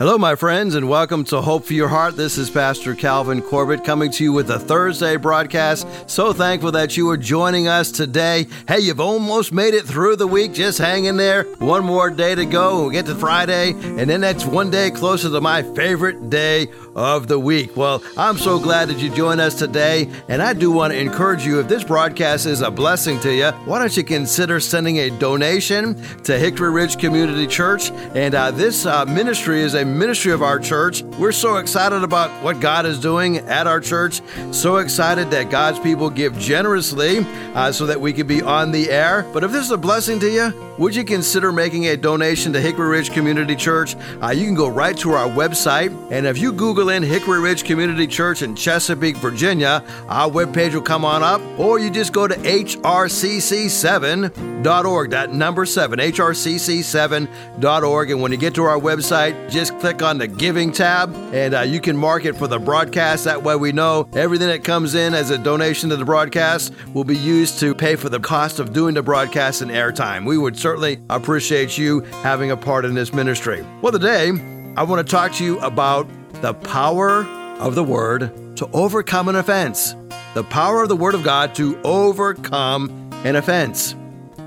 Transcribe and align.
Hello, 0.00 0.16
my 0.16 0.34
friends, 0.34 0.76
and 0.76 0.88
welcome 0.88 1.24
to 1.24 1.42
Hope 1.42 1.66
for 1.66 1.74
Your 1.74 1.88
Heart. 1.88 2.16
This 2.16 2.38
is 2.38 2.48
Pastor 2.48 2.94
Calvin 2.94 3.42
Corbett 3.42 3.84
coming 3.84 4.10
to 4.12 4.24
you 4.24 4.32
with 4.32 4.50
a 4.50 4.58
Thursday 4.58 5.16
broadcast. 5.16 5.86
So 6.08 6.32
thankful 6.32 6.72
that 6.72 6.96
you 6.96 7.10
are 7.10 7.18
joining 7.18 7.68
us 7.68 7.90
today. 7.90 8.46
Hey, 8.66 8.78
you've 8.78 8.98
almost 8.98 9.52
made 9.52 9.74
it 9.74 9.84
through 9.84 10.16
the 10.16 10.26
week. 10.26 10.54
Just 10.54 10.78
hang 10.78 11.04
in 11.04 11.18
there. 11.18 11.42
One 11.58 11.84
more 11.84 12.08
day 12.08 12.34
to 12.34 12.46
go. 12.46 12.80
We'll 12.80 12.88
get 12.88 13.04
to 13.06 13.14
Friday, 13.14 13.72
and 13.72 14.08
then 14.08 14.22
that's 14.22 14.46
one 14.46 14.70
day 14.70 14.90
closer 14.90 15.28
to 15.28 15.40
my 15.42 15.62
favorite 15.74 16.30
day 16.30 16.68
of 17.00 17.28
the 17.28 17.38
week. 17.38 17.76
Well, 17.76 18.02
I'm 18.16 18.36
so 18.36 18.58
glad 18.58 18.88
that 18.88 18.98
you 18.98 19.08
joined 19.14 19.40
us 19.40 19.54
today, 19.54 20.08
and 20.28 20.42
I 20.42 20.52
do 20.52 20.70
want 20.70 20.92
to 20.92 20.98
encourage 20.98 21.46
you 21.46 21.58
if 21.60 21.66
this 21.68 21.82
broadcast 21.82 22.44
is 22.44 22.60
a 22.60 22.70
blessing 22.70 23.18
to 23.20 23.34
you, 23.34 23.50
why 23.64 23.78
don't 23.78 23.96
you 23.96 24.04
consider 24.04 24.60
sending 24.60 24.98
a 24.98 25.10
donation 25.10 25.94
to 26.24 26.38
Hickory 26.38 26.70
Ridge 26.70 26.98
Community 26.98 27.46
Church? 27.46 27.90
And 28.14 28.34
uh, 28.34 28.50
this 28.50 28.84
uh, 28.84 29.06
ministry 29.06 29.62
is 29.62 29.74
a 29.74 29.84
ministry 29.84 30.32
of 30.32 30.42
our 30.42 30.58
church. 30.58 31.02
We're 31.18 31.32
so 31.32 31.56
excited 31.56 32.02
about 32.02 32.30
what 32.44 32.60
God 32.60 32.84
is 32.84 33.00
doing 33.00 33.38
at 33.38 33.66
our 33.66 33.80
church. 33.80 34.20
So 34.52 34.76
excited 34.76 35.30
that 35.30 35.50
God's 35.50 35.78
people 35.78 36.10
give 36.10 36.38
generously 36.38 37.24
uh, 37.54 37.72
so 37.72 37.86
that 37.86 38.00
we 38.00 38.12
can 38.12 38.26
be 38.26 38.42
on 38.42 38.72
the 38.72 38.90
air. 38.90 39.26
But 39.32 39.42
if 39.42 39.52
this 39.52 39.64
is 39.64 39.70
a 39.70 39.78
blessing 39.78 40.20
to 40.20 40.30
you, 40.30 40.70
would 40.78 40.94
you 40.94 41.04
consider 41.04 41.52
making 41.52 41.86
a 41.88 41.96
donation 41.96 42.52
to 42.54 42.60
Hickory 42.60 42.88
Ridge 42.88 43.10
Community 43.10 43.54
Church? 43.54 43.96
Uh, 44.22 44.30
you 44.30 44.46
can 44.46 44.54
go 44.54 44.68
right 44.68 44.96
to 44.98 45.12
our 45.12 45.28
website, 45.28 45.90
and 46.10 46.26
if 46.26 46.38
you 46.38 46.52
Google 46.52 46.89
Hickory 46.90 47.40
Ridge 47.40 47.64
Community 47.64 48.06
Church 48.06 48.42
in 48.42 48.54
Chesapeake, 48.56 49.16
Virginia, 49.16 49.82
our 50.08 50.28
webpage 50.28 50.74
will 50.74 50.82
come 50.82 51.04
on 51.04 51.22
up, 51.22 51.40
or 51.58 51.78
you 51.78 51.88
just 51.88 52.12
go 52.12 52.26
to 52.26 52.34
hrcc7.org, 52.34 55.10
that 55.10 55.32
number 55.32 55.64
7, 55.64 55.98
hrcc7.org, 55.98 58.10
and 58.10 58.20
when 58.20 58.32
you 58.32 58.38
get 58.38 58.54
to 58.54 58.64
our 58.64 58.78
website, 58.78 59.50
just 59.50 59.78
click 59.78 60.02
on 60.02 60.18
the 60.18 60.26
Giving 60.26 60.72
tab, 60.72 61.14
and 61.32 61.54
uh, 61.54 61.60
you 61.60 61.80
can 61.80 61.96
mark 61.96 62.24
it 62.24 62.34
for 62.34 62.48
the 62.48 62.58
broadcast. 62.58 63.24
That 63.24 63.44
way 63.44 63.54
we 63.54 63.70
know 63.70 64.08
everything 64.14 64.48
that 64.48 64.64
comes 64.64 64.96
in 64.96 65.14
as 65.14 65.30
a 65.30 65.38
donation 65.38 65.90
to 65.90 65.96
the 65.96 66.04
broadcast 66.04 66.74
will 66.92 67.04
be 67.04 67.16
used 67.16 67.60
to 67.60 67.72
pay 67.74 67.94
for 67.94 68.08
the 68.08 68.20
cost 68.20 68.58
of 68.58 68.72
doing 68.72 68.94
the 68.94 69.02
broadcast 69.02 69.62
and 69.62 69.70
airtime. 69.70 70.26
We 70.26 70.38
would 70.38 70.58
certainly 70.58 70.98
appreciate 71.08 71.78
you 71.78 72.00
having 72.22 72.50
a 72.50 72.56
part 72.56 72.84
in 72.84 72.94
this 72.94 73.14
ministry. 73.14 73.64
Well, 73.80 73.92
today, 73.92 74.32
I 74.76 74.82
want 74.82 75.06
to 75.06 75.10
talk 75.10 75.32
to 75.34 75.44
you 75.44 75.60
about 75.60 76.08
the 76.34 76.54
power 76.54 77.24
of 77.58 77.74
the 77.74 77.84
Word 77.84 78.56
to 78.56 78.68
overcome 78.72 79.28
an 79.28 79.36
offense. 79.36 79.94
The 80.34 80.44
power 80.44 80.82
of 80.82 80.88
the 80.88 80.96
Word 80.96 81.14
of 81.14 81.22
God 81.22 81.54
to 81.56 81.80
overcome 81.82 83.10
an 83.24 83.36
offense. 83.36 83.94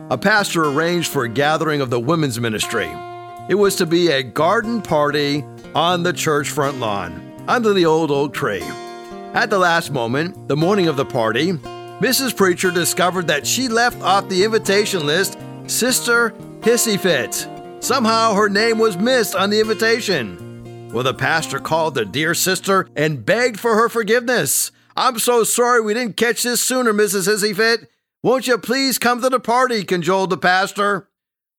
A 0.10 0.18
pastor 0.18 0.66
arranged 0.66 1.12
for 1.12 1.24
a 1.24 1.30
gathering 1.30 1.82
of 1.82 1.90
the 1.90 2.00
women's 2.00 2.40
ministry. 2.40 2.90
It 3.50 3.56
was 3.56 3.76
to 3.78 3.86
be 3.86 4.10
a 4.10 4.24
garden 4.24 4.82
party 4.82 5.44
on 5.76 6.04
the 6.04 6.14
church 6.14 6.50
front 6.50 6.80
lawn, 6.80 7.44
under 7.48 7.74
the 7.74 7.86
old 7.86 8.12
oak 8.12 8.34
tree. 8.34 8.64
At 9.34 9.50
the 9.50 9.60
last 9.60 9.92
moment, 9.92 10.48
the 10.48 10.56
morning 10.56 10.88
of 10.88 10.98
the 10.98 11.06
party, 11.06 11.54
Mrs. 11.54 12.36
Preacher 12.36 12.72
discovered 12.72 13.28
that 13.28 13.48
she 13.48 13.68
left 13.68 14.02
off 14.02 14.30
the 14.30 14.44
invitation 14.44 15.06
list 15.06 15.38
Sister 15.68 16.32
Hissy 16.62 17.00
Fit. 17.00 17.48
Somehow 17.84 18.34
her 18.34 18.50
name 18.50 18.78
was 18.78 18.98
missed 18.98 19.36
on 19.36 19.50
the 19.50 19.60
invitation. 19.60 20.53
Well, 20.94 21.04
the 21.04 21.16
pastor 21.16 21.58
called 21.60 21.96
the 21.96 22.06
dear 22.06 22.36
sister 22.36 22.88
and 22.96 23.26
begged 23.26 23.60
for 23.60 23.74
her 23.74 23.90
forgiveness. 23.90 24.72
I'm 24.96 25.18
so 25.18 25.44
sorry 25.44 25.82
we 25.82 25.96
didn't 25.96 26.18
catch 26.18 26.44
this 26.44 26.62
sooner, 26.62 26.94
Mrs. 26.94 27.28
Hissyfit. 27.28 27.88
Won't 28.22 28.46
you 28.46 28.60
please 28.60 29.00
come 29.00 29.20
to 29.24 29.30
the 29.30 29.40
party? 29.40 29.84
cajoled 29.84 30.30
the 30.30 30.38
pastor. 30.38 31.10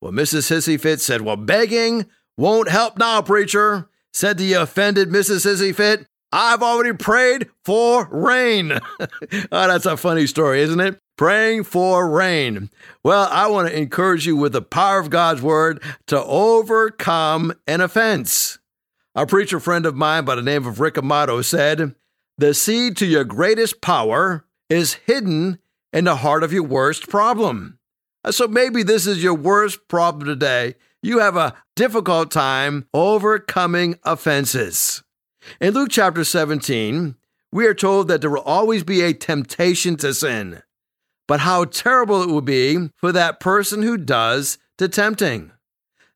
Well, 0.00 0.12
Mrs. 0.12 0.52
Hissyfit 0.52 1.00
said, 1.00 1.22
Well, 1.22 1.36
begging 1.36 2.06
won't 2.36 2.68
help 2.68 2.96
now, 2.96 3.22
preacher, 3.22 3.88
said 4.12 4.38
the 4.38 4.52
offended 4.52 5.08
Mrs. 5.08 5.44
Hissyfit. 5.44 6.06
I've 6.30 6.62
already 6.62 6.96
prayed 6.96 7.50
for 7.64 8.08
rain. 8.12 8.78
oh, 9.00 9.06
that's 9.50 9.86
a 9.86 9.96
funny 9.96 10.28
story, 10.28 10.60
isn't 10.60 10.78
it? 10.78 10.96
Praying 11.16 11.64
for 11.64 12.08
rain. 12.08 12.70
Well, 13.02 13.28
I 13.32 13.48
want 13.48 13.68
to 13.68 13.76
encourage 13.76 14.26
you 14.26 14.36
with 14.36 14.52
the 14.52 14.62
power 14.62 15.00
of 15.00 15.10
God's 15.10 15.42
word 15.42 15.82
to 16.06 16.22
overcome 16.22 17.52
an 17.66 17.80
offense. 17.80 18.58
A 19.16 19.26
preacher 19.26 19.60
friend 19.60 19.86
of 19.86 19.94
mine 19.94 20.24
by 20.24 20.34
the 20.34 20.42
name 20.42 20.66
of 20.66 20.80
Rick 20.80 20.98
Amato 20.98 21.40
said, 21.40 21.94
The 22.36 22.52
seed 22.52 22.96
to 22.96 23.06
your 23.06 23.22
greatest 23.22 23.80
power 23.80 24.44
is 24.68 24.94
hidden 25.06 25.60
in 25.92 26.06
the 26.06 26.16
heart 26.16 26.42
of 26.42 26.52
your 26.52 26.64
worst 26.64 27.08
problem. 27.08 27.78
Uh, 28.24 28.32
so 28.32 28.48
maybe 28.48 28.82
this 28.82 29.06
is 29.06 29.22
your 29.22 29.34
worst 29.34 29.86
problem 29.86 30.26
today. 30.26 30.74
You 31.00 31.20
have 31.20 31.36
a 31.36 31.54
difficult 31.76 32.32
time 32.32 32.88
overcoming 32.92 34.00
offenses. 34.02 35.04
In 35.60 35.74
Luke 35.74 35.90
chapter 35.92 36.24
17, 36.24 37.14
we 37.52 37.66
are 37.66 37.74
told 37.74 38.08
that 38.08 38.20
there 38.20 38.30
will 38.30 38.40
always 38.40 38.82
be 38.82 39.02
a 39.02 39.12
temptation 39.12 39.96
to 39.98 40.12
sin, 40.12 40.60
but 41.28 41.40
how 41.40 41.66
terrible 41.66 42.20
it 42.22 42.30
will 42.30 42.40
be 42.40 42.90
for 42.96 43.12
that 43.12 43.38
person 43.38 43.82
who 43.82 43.96
does 43.96 44.58
the 44.78 44.88
tempting. 44.88 45.52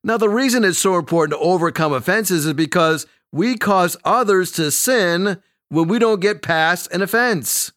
Now, 0.03 0.17
the 0.17 0.29
reason 0.29 0.63
it's 0.63 0.79
so 0.79 0.97
important 0.97 1.37
to 1.37 1.45
overcome 1.45 1.93
offenses 1.93 2.45
is 2.45 2.53
because 2.53 3.05
we 3.31 3.57
cause 3.57 3.97
others 4.05 4.51
to 4.53 4.71
sin 4.71 5.41
when 5.69 5.87
we 5.87 5.99
don't 5.99 6.21
get 6.21 6.41
past 6.41 6.91
an 6.91 7.01
offense. 7.01 7.71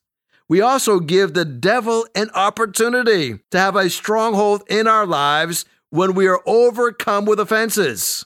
We 0.49 0.61
also 0.61 1.01
give 1.01 1.35
the 1.35 1.45
devil 1.45 2.07
an 2.15 2.31
opportunity 2.35 3.41
to 3.51 3.59
have 3.59 3.75
a 3.75 3.91
stronghold 3.91 4.63
in 4.69 4.87
our 4.87 5.07
lives 5.07 5.65
when 5.91 6.15
we 6.15 6.27
are 6.27 6.41
overcome 6.47 7.25
with 7.25 7.41
offenses. 7.41 8.25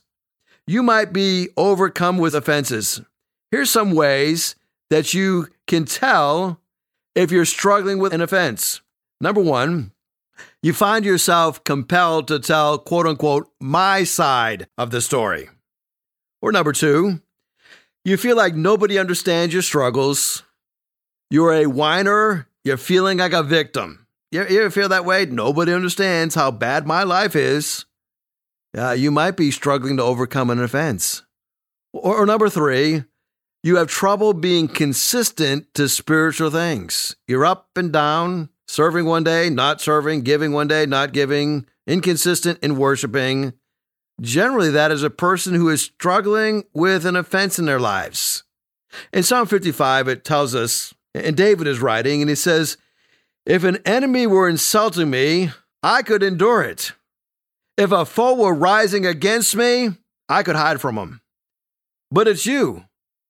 You 0.66 0.82
might 0.82 1.12
be 1.12 1.48
overcome 1.56 2.18
with 2.18 2.34
offenses. 2.34 3.00
Here's 3.50 3.70
some 3.70 3.92
ways 3.92 4.56
that 4.90 5.14
you 5.14 5.48
can 5.66 5.84
tell 5.84 6.60
if 7.14 7.30
you're 7.30 7.44
struggling 7.44 7.98
with 7.98 8.12
an 8.12 8.20
offense. 8.20 8.80
Number 9.20 9.40
one, 9.40 9.92
you 10.66 10.72
find 10.72 11.04
yourself 11.04 11.62
compelled 11.62 12.26
to 12.26 12.40
tell, 12.40 12.76
quote 12.76 13.06
unquote, 13.06 13.48
my 13.60 14.02
side 14.02 14.66
of 14.76 14.90
the 14.90 15.00
story. 15.00 15.48
Or 16.42 16.50
number 16.50 16.72
two, 16.72 17.20
you 18.04 18.16
feel 18.16 18.36
like 18.36 18.56
nobody 18.56 18.98
understands 18.98 19.54
your 19.54 19.62
struggles. 19.62 20.42
You're 21.30 21.54
a 21.54 21.66
whiner. 21.66 22.48
You're 22.64 22.78
feeling 22.78 23.18
like 23.18 23.32
a 23.32 23.44
victim. 23.44 24.08
You 24.32 24.42
ever 24.42 24.70
feel 24.70 24.88
that 24.88 25.04
way? 25.04 25.24
Nobody 25.26 25.72
understands 25.72 26.34
how 26.34 26.50
bad 26.50 26.84
my 26.84 27.04
life 27.04 27.36
is. 27.36 27.84
Uh, 28.76 28.90
you 28.90 29.12
might 29.12 29.36
be 29.36 29.52
struggling 29.52 29.98
to 29.98 30.02
overcome 30.02 30.50
an 30.50 30.60
offense. 30.60 31.22
Or, 31.92 32.22
or 32.22 32.26
number 32.26 32.48
three, 32.48 33.04
you 33.62 33.76
have 33.76 33.86
trouble 33.86 34.34
being 34.34 34.66
consistent 34.66 35.72
to 35.74 35.88
spiritual 35.88 36.50
things. 36.50 37.14
You're 37.28 37.46
up 37.46 37.68
and 37.76 37.92
down, 37.92 38.48
serving 38.66 39.06
one 39.06 39.24
day, 39.24 39.50
not 39.50 39.80
serving, 39.80 40.22
giving 40.22 40.52
one 40.52 40.68
day, 40.68 40.86
not 40.86 41.12
giving, 41.12 41.66
inconsistent 41.86 42.58
in 42.62 42.76
worshiping. 42.76 43.52
Generally, 44.20 44.70
that 44.70 44.90
is 44.90 45.02
a 45.02 45.10
person 45.10 45.54
who 45.54 45.68
is 45.68 45.82
struggling 45.82 46.64
with 46.72 47.04
an 47.06 47.16
offense 47.16 47.58
in 47.58 47.66
their 47.66 47.80
lives. 47.80 48.44
In 49.12 49.22
Psalm 49.22 49.46
55, 49.46 50.08
it 50.08 50.24
tells 50.24 50.54
us, 50.54 50.94
and 51.14 51.36
David 51.36 51.66
is 51.66 51.80
writing, 51.80 52.20
and 52.20 52.28
he 52.28 52.36
says, 52.36 52.76
If 53.44 53.64
an 53.64 53.78
enemy 53.84 54.26
were 54.26 54.48
insulting 54.48 55.10
me, 55.10 55.50
I 55.82 56.02
could 56.02 56.22
endure 56.22 56.62
it. 56.62 56.92
If 57.76 57.92
a 57.92 58.06
foe 58.06 58.34
were 58.34 58.54
rising 58.54 59.04
against 59.04 59.54
me, 59.54 59.90
I 60.28 60.42
could 60.42 60.56
hide 60.56 60.80
from 60.80 60.96
him. 60.96 61.20
But 62.10 62.28
it's 62.28 62.46
you, 62.46 62.84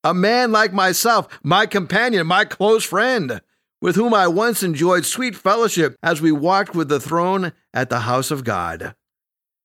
a 0.04 0.14
man 0.14 0.52
like 0.52 0.72
myself, 0.72 1.26
my 1.42 1.66
companion, 1.66 2.26
my 2.26 2.44
close 2.44 2.84
friend, 2.84 3.40
with 3.80 3.96
whom 3.96 4.14
I 4.14 4.26
once 4.26 4.62
enjoyed 4.62 5.04
sweet 5.04 5.36
fellowship 5.36 5.96
as 6.02 6.20
we 6.20 6.32
walked 6.32 6.74
with 6.74 6.88
the 6.88 7.00
throne 7.00 7.52
at 7.74 7.90
the 7.90 8.00
house 8.00 8.30
of 8.30 8.44
God. 8.44 8.94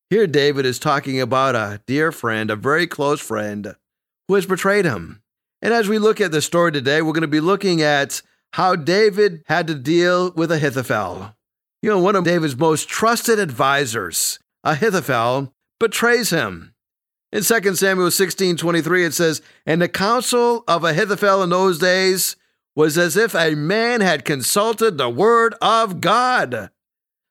Here, 0.09 0.27
David 0.27 0.65
is 0.65 0.79
talking 0.79 1.21
about 1.21 1.55
a 1.55 1.81
dear 1.87 2.11
friend, 2.11 2.51
a 2.51 2.55
very 2.55 2.85
close 2.85 3.21
friend, 3.21 3.75
who 4.27 4.35
has 4.35 4.45
betrayed 4.45 4.85
him. 4.85 5.21
And 5.61 5.73
as 5.73 5.87
we 5.87 5.99
look 5.99 6.19
at 6.19 6.31
the 6.31 6.41
story 6.41 6.71
today, 6.71 7.01
we're 7.01 7.13
going 7.13 7.21
to 7.21 7.27
be 7.27 7.39
looking 7.39 7.81
at 7.81 8.21
how 8.53 8.75
David 8.75 9.43
had 9.45 9.67
to 9.67 9.75
deal 9.75 10.31
with 10.31 10.51
Ahithophel. 10.51 11.35
You 11.81 11.89
know, 11.89 11.99
one 11.99 12.15
of 12.15 12.25
David's 12.25 12.57
most 12.57 12.89
trusted 12.89 13.39
advisors, 13.39 14.39
Ahithophel, 14.63 15.53
betrays 15.79 16.29
him. 16.29 16.73
In 17.31 17.43
2 17.43 17.75
Samuel 17.75 18.11
16 18.11 18.57
23, 18.57 19.05
it 19.05 19.13
says, 19.13 19.41
And 19.65 19.81
the 19.81 19.87
counsel 19.87 20.65
of 20.67 20.83
Ahithophel 20.83 21.41
in 21.41 21.49
those 21.49 21.79
days 21.79 22.35
was 22.75 22.97
as 22.97 23.17
if 23.17 23.35
a 23.35 23.55
man 23.55 24.01
had 24.01 24.25
consulted 24.25 24.97
the 24.97 25.09
word 25.09 25.55
of 25.61 26.01
God. 26.01 26.69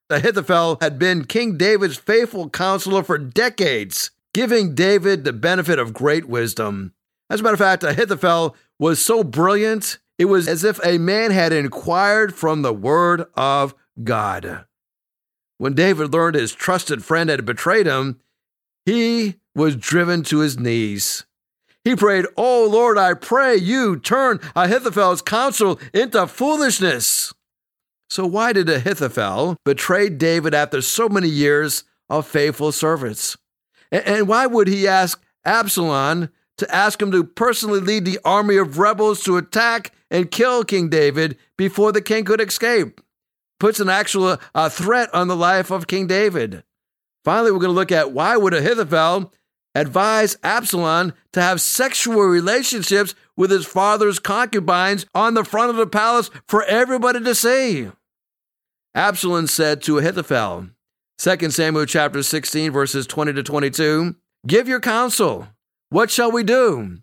Ahithophel 0.09 0.77
had 0.81 0.99
been 0.99 1.25
King 1.25 1.57
David's 1.57 1.97
faithful 1.97 2.49
counselor 2.49 3.03
for 3.03 3.17
decades, 3.17 4.11
giving 4.33 4.75
David 4.75 5.23
the 5.23 5.33
benefit 5.33 5.79
of 5.79 5.93
great 5.93 6.27
wisdom. 6.27 6.93
As 7.29 7.39
a 7.39 7.43
matter 7.43 7.53
of 7.53 7.59
fact, 7.59 7.83
Ahithophel 7.83 8.55
was 8.77 9.03
so 9.03 9.23
brilliant, 9.23 9.99
it 10.17 10.25
was 10.25 10.47
as 10.47 10.63
if 10.63 10.79
a 10.83 10.97
man 10.97 11.31
had 11.31 11.53
inquired 11.53 12.35
from 12.35 12.61
the 12.61 12.73
word 12.73 13.25
of 13.35 13.73
God. 14.03 14.65
When 15.57 15.73
David 15.73 16.13
learned 16.13 16.35
his 16.35 16.53
trusted 16.53 17.03
friend 17.05 17.29
had 17.29 17.45
betrayed 17.45 17.85
him, 17.85 18.19
he 18.85 19.35
was 19.55 19.75
driven 19.75 20.23
to 20.23 20.39
his 20.39 20.57
knees. 20.57 21.25
He 21.83 21.95
prayed, 21.95 22.25
Oh 22.37 22.67
Lord, 22.67 22.97
I 22.97 23.13
pray 23.15 23.55
you 23.55 23.97
turn 23.97 24.39
Ahithophel's 24.55 25.21
counsel 25.21 25.79
into 25.93 26.27
foolishness. 26.27 27.33
So, 28.09 28.25
why 28.25 28.53
did 28.53 28.69
Ahithophel 28.69 29.57
betray 29.63 30.09
David 30.09 30.53
after 30.53 30.81
so 30.81 31.09
many 31.09 31.29
years 31.29 31.85
of 32.09 32.27
faithful 32.27 32.71
service? 32.71 33.37
And 33.91 34.27
why 34.27 34.45
would 34.45 34.67
he 34.67 34.87
ask 34.87 35.23
Absalom 35.45 36.29
to 36.57 36.75
ask 36.75 37.01
him 37.01 37.11
to 37.11 37.23
personally 37.23 37.79
lead 37.79 38.05
the 38.05 38.19
army 38.23 38.57
of 38.57 38.77
rebels 38.77 39.23
to 39.23 39.37
attack 39.37 39.91
and 40.11 40.29
kill 40.29 40.63
King 40.63 40.89
David 40.89 41.37
before 41.57 41.91
the 41.91 42.01
king 42.01 42.25
could 42.25 42.41
escape? 42.41 43.01
Puts 43.59 43.79
an 43.79 43.89
actual 43.89 44.37
uh, 44.53 44.69
threat 44.69 45.13
on 45.13 45.27
the 45.27 45.35
life 45.35 45.71
of 45.71 45.87
King 45.87 46.07
David. 46.07 46.63
Finally, 47.23 47.51
we're 47.51 47.59
going 47.59 47.69
to 47.69 47.75
look 47.75 47.91
at 47.91 48.11
why 48.11 48.35
would 48.35 48.53
Ahithophel 48.53 49.31
advise 49.73 50.37
Absalom 50.43 51.13
to 51.33 51.41
have 51.41 51.61
sexual 51.61 52.23
relationships 52.23 53.15
with 53.37 53.51
his 53.51 53.65
father's 53.65 54.19
concubines 54.19 55.05
on 55.15 55.33
the 55.33 55.45
front 55.45 55.69
of 55.69 55.75
the 55.77 55.87
palace 55.87 56.29
for 56.47 56.63
everybody 56.63 57.19
to 57.21 57.35
see. 57.35 57.89
Absalom 58.93 59.47
said 59.47 59.81
to 59.83 59.99
Ahithophel, 59.99 60.67
2 61.17 61.51
Samuel 61.51 61.85
chapter 61.85 62.23
16 62.23 62.71
verses 62.71 63.07
20 63.07 63.33
to 63.33 63.43
22, 63.43 64.15
"Give 64.45 64.67
your 64.67 64.79
counsel. 64.79 65.47
What 65.89 66.11
shall 66.11 66.31
we 66.31 66.43
do?" 66.43 66.97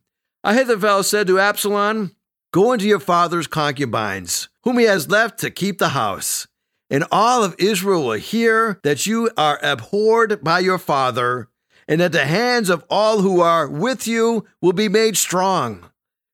Ahithophel 0.44 1.02
said 1.02 1.26
to 1.28 1.38
Absalom, 1.38 2.14
"Go 2.52 2.72
into 2.72 2.86
your 2.86 3.00
father's 3.00 3.46
concubines, 3.46 4.48
whom 4.64 4.78
he 4.78 4.84
has 4.86 5.08
left 5.08 5.38
to 5.40 5.50
keep 5.50 5.78
the 5.78 5.90
house, 5.90 6.46
and 6.90 7.04
all 7.12 7.44
of 7.44 7.54
Israel 7.58 8.04
will 8.04 8.12
hear 8.18 8.80
that 8.82 9.06
you 9.06 9.30
are 9.36 9.58
abhorred 9.62 10.42
by 10.42 10.58
your 10.60 10.78
father, 10.78 11.47
and 11.88 12.00
that 12.00 12.12
the 12.12 12.26
hands 12.26 12.70
of 12.70 12.84
all 12.88 13.22
who 13.22 13.40
are 13.40 13.66
with 13.66 14.06
you 14.06 14.46
will 14.62 14.74
be 14.74 14.88
made 14.88 15.16
strong." 15.16 15.90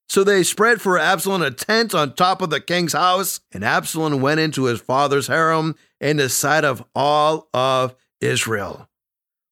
So 0.06 0.22
they 0.22 0.42
spread 0.42 0.82
for 0.82 0.98
Absalom 0.98 1.40
a 1.40 1.50
tent 1.50 1.94
on 1.94 2.14
top 2.14 2.42
of 2.42 2.50
the 2.50 2.60
king's 2.60 2.92
house, 2.92 3.40
and 3.52 3.64
Absalom 3.64 4.20
went 4.20 4.40
into 4.40 4.64
his 4.64 4.80
father's 4.80 5.28
harem 5.28 5.76
in 5.98 6.18
the 6.18 6.28
sight 6.28 6.64
of 6.64 6.84
all 6.94 7.48
of 7.54 7.94
Israel. 8.20 8.88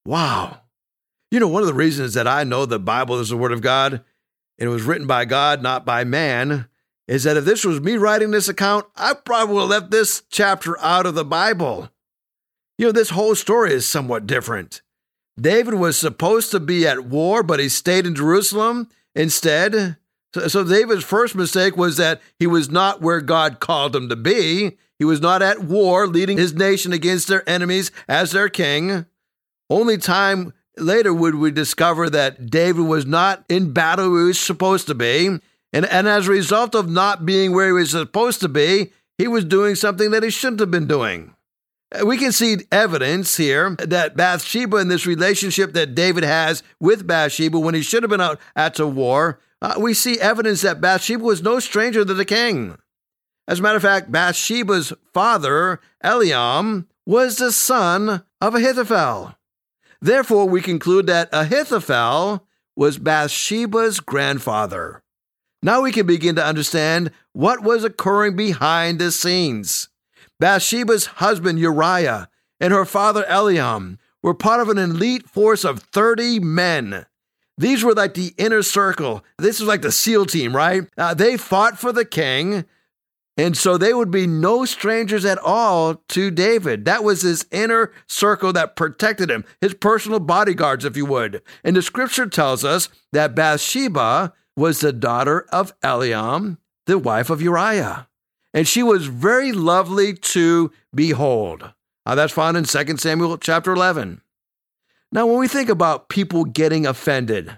Wow. 0.04 0.60
You 1.30 1.40
know, 1.40 1.48
one 1.48 1.62
of 1.62 1.68
the 1.68 1.74
reasons 1.74 2.12
that 2.14 2.28
I 2.28 2.44
know 2.44 2.66
the 2.66 2.78
Bible 2.78 3.18
is 3.18 3.30
the 3.30 3.36
Word 3.36 3.52
of 3.52 3.62
God, 3.62 4.04
and 4.58 4.68
it 4.68 4.72
was 4.72 4.82
written 4.82 5.06
by 5.06 5.24
God, 5.24 5.62
not 5.62 5.86
by 5.86 6.04
man, 6.04 6.68
is 7.08 7.24
that 7.24 7.38
if 7.38 7.44
this 7.44 7.64
was 7.64 7.80
me 7.80 7.96
writing 7.96 8.30
this 8.30 8.48
account, 8.48 8.86
I 8.94 9.14
probably 9.14 9.54
would 9.54 9.60
have 9.62 9.70
left 9.70 9.90
this 9.90 10.22
chapter 10.30 10.78
out 10.80 11.06
of 11.06 11.14
the 11.14 11.24
Bible. 11.24 11.90
You 12.76 12.86
know, 12.86 12.92
this 12.92 13.10
whole 13.10 13.34
story 13.34 13.72
is 13.72 13.88
somewhat 13.88 14.26
different. 14.26 14.82
David 15.40 15.74
was 15.74 15.96
supposed 15.96 16.50
to 16.50 16.60
be 16.60 16.86
at 16.86 17.06
war, 17.06 17.42
but 17.42 17.60
he 17.60 17.68
stayed 17.68 18.06
in 18.06 18.14
Jerusalem 18.14 18.88
instead. 19.14 19.96
So, 20.34 20.48
so 20.48 20.64
David's 20.64 21.04
first 21.04 21.34
mistake 21.34 21.76
was 21.76 21.96
that 21.96 22.20
he 22.38 22.46
was 22.46 22.70
not 22.70 23.00
where 23.00 23.20
God 23.20 23.60
called 23.60 23.96
him 23.96 24.08
to 24.08 24.16
be. 24.16 24.76
He 24.98 25.04
was 25.04 25.20
not 25.20 25.42
at 25.42 25.62
war, 25.62 26.06
leading 26.06 26.38
his 26.38 26.54
nation 26.54 26.92
against 26.92 27.28
their 27.28 27.48
enemies 27.48 27.90
as 28.08 28.32
their 28.32 28.48
king. 28.48 29.06
Only 29.68 29.98
time 29.98 30.52
later 30.76 31.12
would 31.12 31.34
we 31.34 31.50
discover 31.50 32.08
that 32.10 32.50
David 32.50 32.82
was 32.82 33.06
not 33.06 33.44
in 33.48 33.72
battle 33.72 34.10
where 34.10 34.20
he 34.20 34.26
was 34.28 34.40
supposed 34.40 34.86
to 34.86 34.94
be. 34.94 35.26
And, 35.72 35.86
and 35.86 36.06
as 36.06 36.28
a 36.28 36.32
result 36.32 36.74
of 36.74 36.90
not 36.90 37.24
being 37.24 37.52
where 37.52 37.66
he 37.66 37.72
was 37.72 37.90
supposed 37.90 38.40
to 38.40 38.48
be, 38.48 38.92
he 39.18 39.26
was 39.26 39.44
doing 39.44 39.74
something 39.74 40.10
that 40.10 40.22
he 40.22 40.30
shouldn't 40.30 40.60
have 40.60 40.70
been 40.70 40.86
doing. 40.86 41.34
We 42.04 42.16
can 42.16 42.32
see 42.32 42.58
evidence 42.70 43.36
here 43.36 43.76
that 43.78 44.16
Bathsheba 44.16 44.78
in 44.78 44.88
this 44.88 45.06
relationship 45.06 45.74
that 45.74 45.94
David 45.94 46.24
has 46.24 46.62
with 46.80 47.06
Bathsheba 47.06 47.58
when 47.58 47.74
he 47.74 47.82
should 47.82 48.02
have 48.02 48.10
been 48.10 48.20
out 48.20 48.40
at 48.56 48.74
the 48.74 48.86
war 48.86 49.38
uh, 49.62 49.74
we 49.78 49.94
see 49.94 50.18
evidence 50.18 50.62
that 50.62 50.80
Bathsheba 50.80 51.22
was 51.22 51.40
no 51.40 51.60
stranger 51.60 52.04
to 52.04 52.14
the 52.14 52.24
king. 52.24 52.76
As 53.46 53.60
a 53.60 53.62
matter 53.62 53.76
of 53.76 53.82
fact, 53.82 54.10
Bathsheba's 54.10 54.92
father, 55.14 55.80
Eliam, 56.04 56.86
was 57.06 57.36
the 57.36 57.52
son 57.52 58.24
of 58.40 58.54
Ahithophel. 58.56 59.36
Therefore, 60.00 60.48
we 60.48 60.60
conclude 60.60 61.06
that 61.06 61.28
Ahithophel 61.32 62.44
was 62.74 62.98
Bathsheba's 62.98 64.00
grandfather. 64.00 65.04
Now 65.62 65.82
we 65.82 65.92
can 65.92 66.06
begin 66.06 66.34
to 66.34 66.44
understand 66.44 67.12
what 67.32 67.62
was 67.62 67.84
occurring 67.84 68.34
behind 68.34 68.98
the 68.98 69.12
scenes. 69.12 69.88
Bathsheba's 70.42 71.06
husband 71.06 71.60
Uriah 71.60 72.28
and 72.58 72.72
her 72.72 72.84
father 72.84 73.24
Eliam 73.28 73.98
were 74.24 74.34
part 74.34 74.60
of 74.60 74.68
an 74.68 74.76
elite 74.76 75.30
force 75.30 75.64
of 75.64 75.78
30 75.78 76.40
men. 76.40 77.06
These 77.56 77.84
were 77.84 77.94
like 77.94 78.14
the 78.14 78.34
inner 78.36 78.62
circle. 78.62 79.24
This 79.38 79.60
was 79.60 79.68
like 79.68 79.82
the 79.82 79.92
SEAL 79.92 80.26
team, 80.26 80.56
right? 80.56 80.82
Uh, 80.98 81.14
they 81.14 81.36
fought 81.36 81.78
for 81.78 81.92
the 81.92 82.04
king. 82.04 82.64
And 83.36 83.56
so 83.56 83.78
they 83.78 83.94
would 83.94 84.10
be 84.10 84.26
no 84.26 84.64
strangers 84.64 85.24
at 85.24 85.38
all 85.38 86.02
to 86.08 86.32
David. 86.32 86.86
That 86.86 87.04
was 87.04 87.22
his 87.22 87.46
inner 87.52 87.92
circle 88.08 88.52
that 88.52 88.74
protected 88.74 89.30
him, 89.30 89.44
his 89.60 89.74
personal 89.74 90.18
bodyguards, 90.18 90.84
if 90.84 90.96
you 90.96 91.06
would. 91.06 91.40
And 91.62 91.76
the 91.76 91.82
scripture 91.82 92.26
tells 92.26 92.64
us 92.64 92.88
that 93.12 93.36
Bathsheba 93.36 94.32
was 94.56 94.80
the 94.80 94.92
daughter 94.92 95.46
of 95.52 95.78
Eliam, 95.82 96.58
the 96.86 96.98
wife 96.98 97.30
of 97.30 97.40
Uriah. 97.40 98.08
And 98.54 98.68
she 98.68 98.82
was 98.82 99.06
very 99.06 99.52
lovely 99.52 100.14
to 100.14 100.72
behold. 100.94 101.72
Uh, 102.04 102.14
that's 102.14 102.32
found 102.32 102.56
in 102.56 102.64
2 102.64 102.96
Samuel 102.96 103.38
chapter 103.38 103.72
11. 103.72 104.20
Now, 105.10 105.26
when 105.26 105.38
we 105.38 105.48
think 105.48 105.68
about 105.68 106.08
people 106.08 106.44
getting 106.44 106.86
offended, 106.86 107.56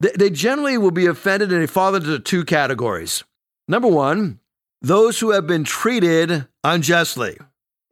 they 0.00 0.30
generally 0.30 0.78
will 0.78 0.92
be 0.92 1.06
offended 1.06 1.52
and 1.52 1.62
they 1.62 1.66
fall 1.66 1.94
into 1.94 2.18
two 2.20 2.44
categories. 2.44 3.24
Number 3.66 3.88
one, 3.88 4.38
those 4.80 5.18
who 5.18 5.30
have 5.30 5.46
been 5.46 5.64
treated 5.64 6.46
unjustly. 6.62 7.36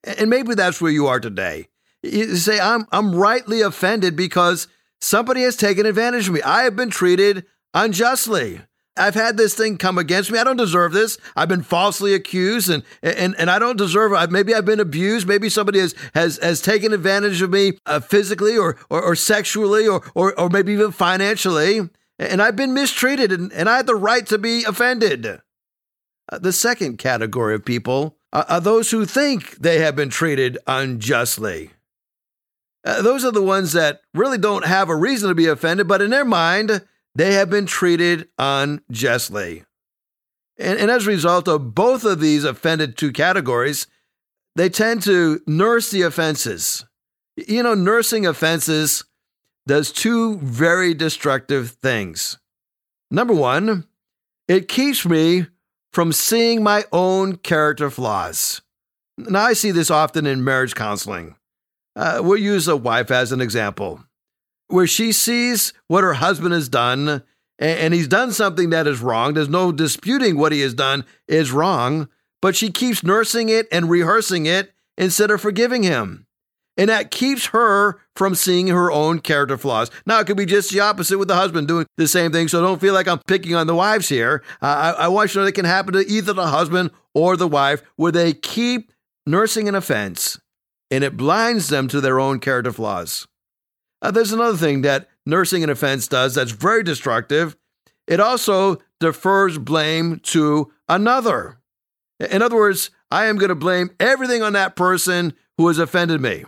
And 0.05 0.31
maybe 0.31 0.55
that's 0.55 0.81
where 0.81 0.93
you 0.93 1.09
are 1.09 1.19
today. 1.19 1.67
You 2.03 2.37
say, 2.37 2.61
I'm, 2.61 2.87
I'm 2.93 3.15
rightly 3.15 3.61
offended 3.61 4.15
because 4.15 4.69
somebody 5.01 5.43
has 5.43 5.57
taken 5.57 5.85
advantage 5.85 6.29
of 6.29 6.35
me. 6.35 6.43
I 6.43 6.63
have 6.63 6.77
been 6.77 6.91
treated 6.91 7.45
unjustly. 7.75 8.61
I've 8.97 9.15
had 9.15 9.37
this 9.37 9.55
thing 9.55 9.77
come 9.77 9.99
against 9.99 10.31
me. 10.31 10.39
I 10.39 10.45
don't 10.45 10.57
deserve 10.57 10.93
this. 10.93 11.19
I've 11.35 11.49
been 11.49 11.63
falsely 11.63 12.15
accused 12.15 12.71
and 12.71 12.83
and, 13.03 13.35
and 13.39 13.51
I 13.51 13.59
don't 13.59 13.77
deserve 13.77 14.13
it. 14.13 14.31
Maybe 14.31 14.55
I've 14.55 14.65
been 14.65 14.81
abused. 14.81 15.29
Maybe 15.29 15.49
somebody 15.49 15.81
has 15.81 15.95
has, 16.15 16.39
has 16.39 16.63
taken 16.63 16.93
advantage 16.93 17.43
of 17.43 17.51
me 17.51 17.79
uh, 17.87 18.01
physically 18.01 18.57
or, 18.57 18.77
or, 18.89 19.03
or 19.03 19.15
sexually 19.15 19.87
or, 19.87 20.03
or, 20.15 20.39
or 20.39 20.49
maybe 20.49 20.73
even 20.73 20.93
financially. 20.93 21.89
And 22.19 22.41
I've 22.41 22.57
been 22.57 22.73
mistreated 22.73 23.33
and, 23.33 23.53
and 23.53 23.69
I 23.69 23.77
have 23.77 23.87
the 23.87 23.95
right 23.95 24.27
to 24.27 24.39
be 24.39 24.65
offended. 24.65 25.41
Uh, 26.31 26.39
the 26.39 26.53
second 26.53 26.99
category 26.99 27.55
of 27.55 27.65
people 27.65 28.17
are, 28.33 28.47
are, 28.49 28.61
those 28.61 28.91
who 28.91 29.05
think 29.05 29.57
they 29.59 29.79
have 29.79 29.95
been 29.95 30.09
treated 30.09 30.59
unjustly. 30.67 31.71
Uh, 32.85 33.03
those 33.03 33.25
are 33.25 33.33
the 33.33 33.43
ones 33.43 33.73
that 33.73 34.01
really 34.15 34.39
don't 34.39 34.65
have 34.65 34.89
a 34.89 34.97
reason 34.97 35.29
to 35.29 35.35
be 35.35 35.47
offended, 35.47 35.87
but 35.87 36.01
in 36.01 36.11
their 36.11 36.25
mind, 36.25 36.83
they 37.17 37.33
have 37.33 37.49
been 37.49 37.65
treated 37.65 38.29
unjustly. 38.39 39.65
And, 40.59 40.79
and 40.79 40.91
as 40.91 41.07
a 41.07 41.11
result 41.11 41.49
of 41.49 41.75
both 41.75 42.05
of 42.05 42.21
these 42.21 42.45
offended 42.45 42.97
two 42.97 43.11
categories, 43.11 43.87
they 44.55 44.69
tend 44.69 45.03
to 45.05 45.41
nurse 45.47 45.91
the 45.91 46.03
offenses. 46.03 46.85
You 47.37 47.63
know, 47.63 47.75
nursing 47.75 48.27
offenses 48.27 49.05
does 49.67 49.93
two 49.93 50.39
very 50.39 50.95
destructive 50.95 51.71
things. 51.83 52.39
Number 53.11 53.35
one, 53.35 53.87
it 54.47 54.69
keeps 54.69 55.07
me 55.07 55.47
from 55.93 56.13
seeing 56.13 56.63
my 56.63 56.85
own 56.93 57.37
character 57.37 57.91
flaws. 57.91 58.61
Now, 59.17 59.43
I 59.43 59.55
see 59.55 59.71
this 59.71 59.91
often 59.91 60.27
in 60.27 60.45
marriage 60.45 60.75
counseling. 60.75 61.37
Uh, 61.95 62.21
we'll 62.23 62.37
use 62.37 62.69
a 62.69 62.77
wife 62.77 63.11
as 63.11 63.33
an 63.33 63.41
example 63.41 64.06
where 64.69 64.87
she 64.87 65.13
sees 65.13 65.73
what 65.89 66.05
her 66.05 66.15
husband 66.15 66.53
has 66.53 66.69
done 66.69 67.23
and 67.59 67.95
he's 67.95 68.09
done 68.09 68.33
something 68.33 68.71
that 68.71 68.87
is 68.87 69.01
wrong. 69.01 69.35
There's 69.35 69.49
no 69.49 69.73
disputing 69.73 70.37
what 70.37 70.53
he 70.53 70.61
has 70.61 70.75
done 70.75 71.05
is 71.27 71.53
wrong, 71.53 72.09
but 72.43 72.55
she 72.55 72.71
keeps 72.71 73.03
nursing 73.03 73.49
it 73.49 73.67
and 73.73 73.89
rehearsing 73.89 74.47
it 74.47 74.75
instead 74.99 75.31
of 75.31 75.41
forgiving 75.41 75.83
him. 75.83 76.27
And 76.77 76.91
that 76.91 77.11
keeps 77.11 77.47
her 77.47 77.99
from 78.15 78.35
seeing 78.35 78.67
her 78.67 78.93
own 78.93 79.21
character 79.21 79.57
flaws. 79.57 79.91
Now, 80.05 80.21
it 80.21 80.27
could 80.27 80.37
be 80.37 80.45
just 80.45 80.71
the 80.71 80.81
opposite 80.81 81.19
with 81.19 81.29
the 81.29 81.35
husband 81.35 81.69
doing 81.69 81.87
the 81.97 82.07
same 82.07 82.33
thing. 82.33 82.49
So 82.49 82.61
don't 82.61 82.81
feel 82.81 82.93
like 82.93 83.09
I'm 83.09 83.21
picking 83.21 83.55
on 83.55 83.67
the 83.67 83.75
wives 83.75 84.11
here. 84.11 84.43
Uh, 84.61 84.95
I, 84.99 85.05
I 85.05 85.09
want 85.09 85.31
you 85.31 85.35
to 85.35 85.39
know 85.39 85.45
that 85.47 85.53
can 85.53 85.65
happen 85.65 85.95
to 85.95 86.07
either 86.07 86.35
the 86.35 86.49
husband 86.49 86.91
or 87.15 87.39
the 87.39 87.49
wife, 87.49 87.83
where 87.97 88.13
they 88.13 88.35
keep 88.35 88.93
nursing 89.27 89.69
an 89.69 89.75
offense 89.75 90.39
and 90.91 91.03
it 91.03 91.17
blinds 91.17 91.69
them 91.69 91.89
to 91.89 92.03
their 92.03 92.21
own 92.21 92.41
character 92.41 92.73
flaws. 92.73 93.27
Uh, 94.07 94.13
there's 94.13 94.33
another 94.33 94.57
thing 94.57 94.83
that 94.83 95.09
nursing 95.27 95.65
an 95.65 95.71
offense 95.71 96.07
does 96.07 96.37
that's 96.37 96.53
very 96.53 96.85
destructive. 96.85 97.57
It 98.07 98.21
also 98.21 98.81
defers 99.01 99.59
blame 99.59 100.21
to 100.27 100.73
another. 100.89 101.59
In 102.21 102.41
other 102.41 102.55
words, 102.55 102.91
I 103.11 103.25
am 103.25 103.37
going 103.37 103.49
to 103.49 103.57
blame 103.57 103.91
everything 103.99 104.45
on 104.45 104.53
that 104.53 104.77
person 104.77 105.35
who 105.59 105.67
has 105.67 105.81
offended 105.81 106.21
me. 106.21 106.45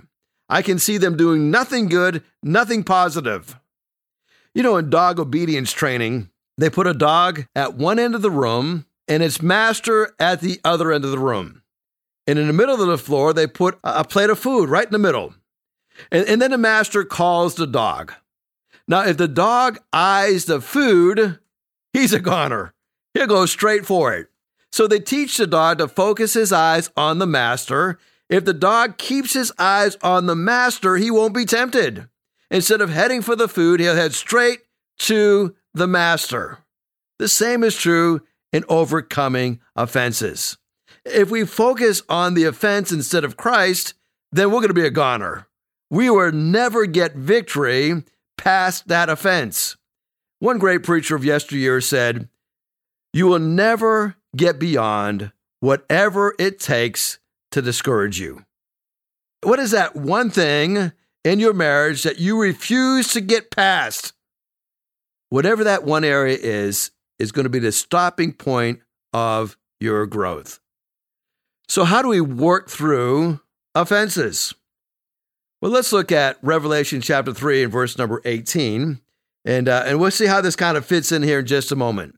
I 0.48 0.62
can 0.62 0.78
see 0.78 0.98
them 0.98 1.16
doing 1.16 1.50
nothing 1.50 1.88
good, 1.88 2.22
nothing 2.44 2.84
positive. 2.84 3.58
You 4.54 4.62
know, 4.62 4.76
in 4.76 4.88
dog 4.88 5.18
obedience 5.18 5.72
training, 5.72 6.30
they 6.58 6.70
put 6.70 6.86
a 6.86 6.94
dog 6.94 7.46
at 7.56 7.74
one 7.74 7.98
end 7.98 8.14
of 8.14 8.22
the 8.22 8.30
room 8.30 8.86
and 9.08 9.20
its 9.20 9.42
master 9.42 10.14
at 10.20 10.40
the 10.40 10.60
other 10.62 10.92
end 10.92 11.04
of 11.04 11.10
the 11.10 11.18
room. 11.18 11.64
And 12.24 12.38
in 12.38 12.46
the 12.46 12.52
middle 12.52 12.80
of 12.80 12.86
the 12.86 12.98
floor, 12.98 13.32
they 13.32 13.48
put 13.48 13.80
a 13.82 14.04
plate 14.04 14.30
of 14.30 14.38
food 14.38 14.68
right 14.68 14.86
in 14.86 14.92
the 14.92 14.98
middle. 15.00 15.34
And, 16.10 16.26
and 16.26 16.42
then 16.42 16.50
the 16.50 16.58
master 16.58 17.04
calls 17.04 17.54
the 17.54 17.66
dog. 17.66 18.12
Now, 18.86 19.04
if 19.04 19.16
the 19.16 19.28
dog 19.28 19.78
eyes 19.92 20.46
the 20.46 20.60
food, 20.60 21.38
he's 21.92 22.12
a 22.12 22.20
goner. 22.20 22.72
He'll 23.14 23.26
go 23.26 23.46
straight 23.46 23.84
for 23.84 24.14
it. 24.14 24.28
So 24.72 24.86
they 24.86 25.00
teach 25.00 25.36
the 25.36 25.46
dog 25.46 25.78
to 25.78 25.88
focus 25.88 26.34
his 26.34 26.52
eyes 26.52 26.90
on 26.96 27.18
the 27.18 27.26
master. 27.26 27.98
If 28.28 28.44
the 28.44 28.54
dog 28.54 28.98
keeps 28.98 29.32
his 29.32 29.52
eyes 29.58 29.96
on 30.02 30.26
the 30.26 30.36
master, 30.36 30.96
he 30.96 31.10
won't 31.10 31.34
be 31.34 31.44
tempted. 31.44 32.08
Instead 32.50 32.80
of 32.80 32.90
heading 32.90 33.22
for 33.22 33.36
the 33.36 33.48
food, 33.48 33.80
he'll 33.80 33.94
head 33.94 34.14
straight 34.14 34.60
to 35.00 35.54
the 35.74 35.86
master. 35.86 36.58
The 37.18 37.28
same 37.28 37.64
is 37.64 37.76
true 37.76 38.22
in 38.52 38.64
overcoming 38.68 39.60
offenses. 39.74 40.56
If 41.04 41.30
we 41.30 41.44
focus 41.44 42.02
on 42.08 42.34
the 42.34 42.44
offense 42.44 42.92
instead 42.92 43.24
of 43.24 43.36
Christ, 43.36 43.94
then 44.32 44.48
we're 44.50 44.60
going 44.60 44.68
to 44.68 44.74
be 44.74 44.86
a 44.86 44.90
goner. 44.90 45.47
We 45.90 46.10
will 46.10 46.32
never 46.32 46.86
get 46.86 47.14
victory 47.14 48.04
past 48.36 48.88
that 48.88 49.08
offense. 49.08 49.76
One 50.38 50.58
great 50.58 50.82
preacher 50.82 51.16
of 51.16 51.24
yesteryear 51.24 51.80
said, 51.80 52.28
You 53.12 53.26
will 53.26 53.38
never 53.38 54.16
get 54.36 54.58
beyond 54.58 55.32
whatever 55.60 56.34
it 56.38 56.60
takes 56.60 57.18
to 57.52 57.62
discourage 57.62 58.20
you. 58.20 58.44
What 59.42 59.58
is 59.58 59.70
that 59.70 59.96
one 59.96 60.30
thing 60.30 60.92
in 61.24 61.40
your 61.40 61.54
marriage 61.54 62.02
that 62.02 62.18
you 62.18 62.40
refuse 62.40 63.12
to 63.12 63.20
get 63.20 63.50
past? 63.50 64.12
Whatever 65.30 65.64
that 65.64 65.84
one 65.84 66.04
area 66.04 66.36
is, 66.40 66.90
is 67.18 67.32
going 67.32 67.44
to 67.44 67.50
be 67.50 67.58
the 67.58 67.72
stopping 67.72 68.32
point 68.32 68.80
of 69.12 69.56
your 69.80 70.06
growth. 70.06 70.60
So, 71.68 71.84
how 71.84 72.02
do 72.02 72.08
we 72.08 72.20
work 72.20 72.70
through 72.70 73.40
offenses? 73.74 74.54
Well, 75.60 75.72
let's 75.72 75.92
look 75.92 76.12
at 76.12 76.38
Revelation 76.40 77.00
chapter 77.00 77.34
3 77.34 77.64
and 77.64 77.72
verse 77.72 77.98
number 77.98 78.22
18, 78.24 79.00
and, 79.44 79.68
uh, 79.68 79.82
and 79.86 79.98
we'll 79.98 80.12
see 80.12 80.26
how 80.26 80.40
this 80.40 80.54
kind 80.54 80.76
of 80.76 80.86
fits 80.86 81.10
in 81.10 81.24
here 81.24 81.40
in 81.40 81.46
just 81.46 81.72
a 81.72 81.76
moment. 81.76 82.14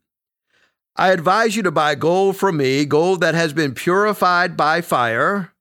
I 0.95 1.09
advise 1.09 1.55
you 1.55 1.63
to 1.63 1.71
buy 1.71 1.95
gold 1.95 2.37
from 2.37 2.57
me, 2.57 2.85
gold 2.85 3.21
that 3.21 3.33
has 3.33 3.51
been 3.51 3.73
purified 3.73 4.55
by 4.55 4.81
fire, 4.81 5.53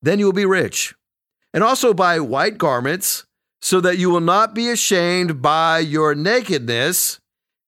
then 0.00 0.20
you 0.20 0.26
will 0.26 0.32
be 0.32 0.46
rich. 0.46 0.94
And 1.52 1.64
also 1.64 1.92
buy 1.92 2.20
white 2.20 2.56
garments, 2.56 3.24
so 3.60 3.80
that 3.80 3.98
you 3.98 4.08
will 4.08 4.20
not 4.20 4.54
be 4.54 4.70
ashamed 4.70 5.42
by 5.42 5.80
your 5.80 6.14
nakedness, 6.14 7.18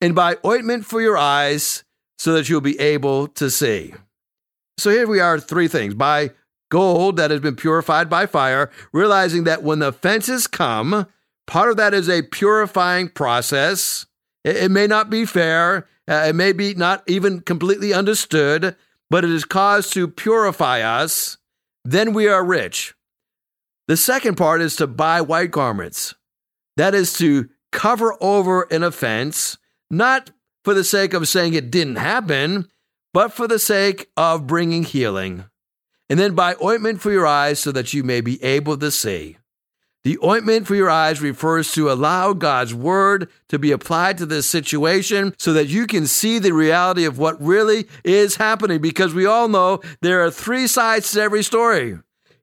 and 0.01 0.15
buy 0.15 0.37
ointment 0.47 0.87
for 0.87 1.01
your 1.01 1.19
eyes, 1.19 1.83
so 2.19 2.35
that 2.35 2.49
you'll 2.49 2.61
be 2.61 2.79
able 2.79 3.27
to 3.29 3.51
see. 3.51 3.95
So 4.79 4.91
here 4.91 5.09
we 5.09 5.19
are 5.19 5.41
three 5.41 5.67
things 5.67 5.95
buy 5.95 6.31
gold 6.71 7.17
that 7.17 7.31
has 7.31 7.41
been 7.41 7.57
purified 7.57 8.09
by 8.09 8.27
fire, 8.27 8.71
realizing 8.93 9.45
that 9.45 9.63
when 9.63 9.79
the 9.79 9.89
offenses 9.89 10.47
come, 10.47 11.07
part 11.47 11.71
of 11.71 11.77
that 11.77 11.95
is 11.95 12.09
a 12.09 12.23
purifying 12.23 13.09
process. 13.09 14.07
It, 14.45 14.57
it 14.57 14.71
may 14.71 14.87
not 14.87 15.11
be 15.11 15.25
fair, 15.25 15.87
uh, 16.09 16.27
it 16.29 16.35
may 16.35 16.53
be 16.53 16.75
not 16.75 17.03
even 17.07 17.41
completely 17.41 17.93
understood, 17.93 18.77
but 19.11 19.25
it 19.25 19.31
is 19.31 19.45
caused 19.45 19.93
to 19.95 20.09
purify 20.09 20.81
us. 20.81 21.39
Then 21.85 22.13
we 22.13 22.29
are 22.29 22.45
rich. 22.45 22.95
The 23.87 23.97
second 23.97 24.37
part 24.37 24.63
is 24.63 24.77
to 24.77 24.87
buy 24.87 25.21
white 25.21 25.51
garments. 25.51 26.15
That 26.77 26.95
is 26.95 27.13
to 27.19 27.49
cover 27.71 28.17
over 28.21 28.63
an 28.71 28.83
offense, 28.83 29.59
not 29.91 30.31
for 30.65 30.75
the 30.75 30.85
sake 30.85 31.13
of 31.13 31.29
saying 31.29 31.55
it 31.55 31.71
didn't 31.71 31.97
happen, 31.97 32.69
but 33.13 33.33
for 33.33 33.47
the 33.47 33.59
sake 33.59 34.09
of 34.17 34.47
bringing 34.47 34.83
healing. 34.83 35.45
And 36.15 36.21
then 36.21 36.37
buy 36.37 36.55
ointment 36.63 37.01
for 37.01 37.11
your 37.11 37.27
eyes 37.27 37.59
so 37.59 37.73
that 37.73 37.93
you 37.93 38.05
may 38.05 38.21
be 38.21 38.41
able 38.41 38.79
to 38.79 38.93
see. 38.93 39.37
The 40.05 40.17
ointment 40.23 40.65
for 40.65 40.77
your 40.77 40.89
eyes 40.89 41.21
refers 41.21 41.73
to 41.73 41.91
allow 41.91 42.33
God's 42.35 42.73
word 42.73 43.29
to 43.49 43.59
be 43.59 43.73
applied 43.73 44.19
to 44.19 44.27
this 44.27 44.47
situation 44.47 45.35
so 45.41 45.53
that 45.55 45.67
you 45.67 45.89
can 45.89 46.07
see 46.07 46.39
the 46.39 46.53
reality 46.53 47.05
of 47.05 47.19
what 47.19 47.43
really 47.43 47.89
is 48.05 48.37
happening. 48.37 48.81
Because 48.81 49.13
we 49.13 49.27
all 49.27 49.49
know 49.49 49.81
there 50.03 50.25
are 50.25 50.31
three 50.31 50.69
sides 50.69 51.11
to 51.11 51.21
every 51.21 51.43
story 51.43 51.99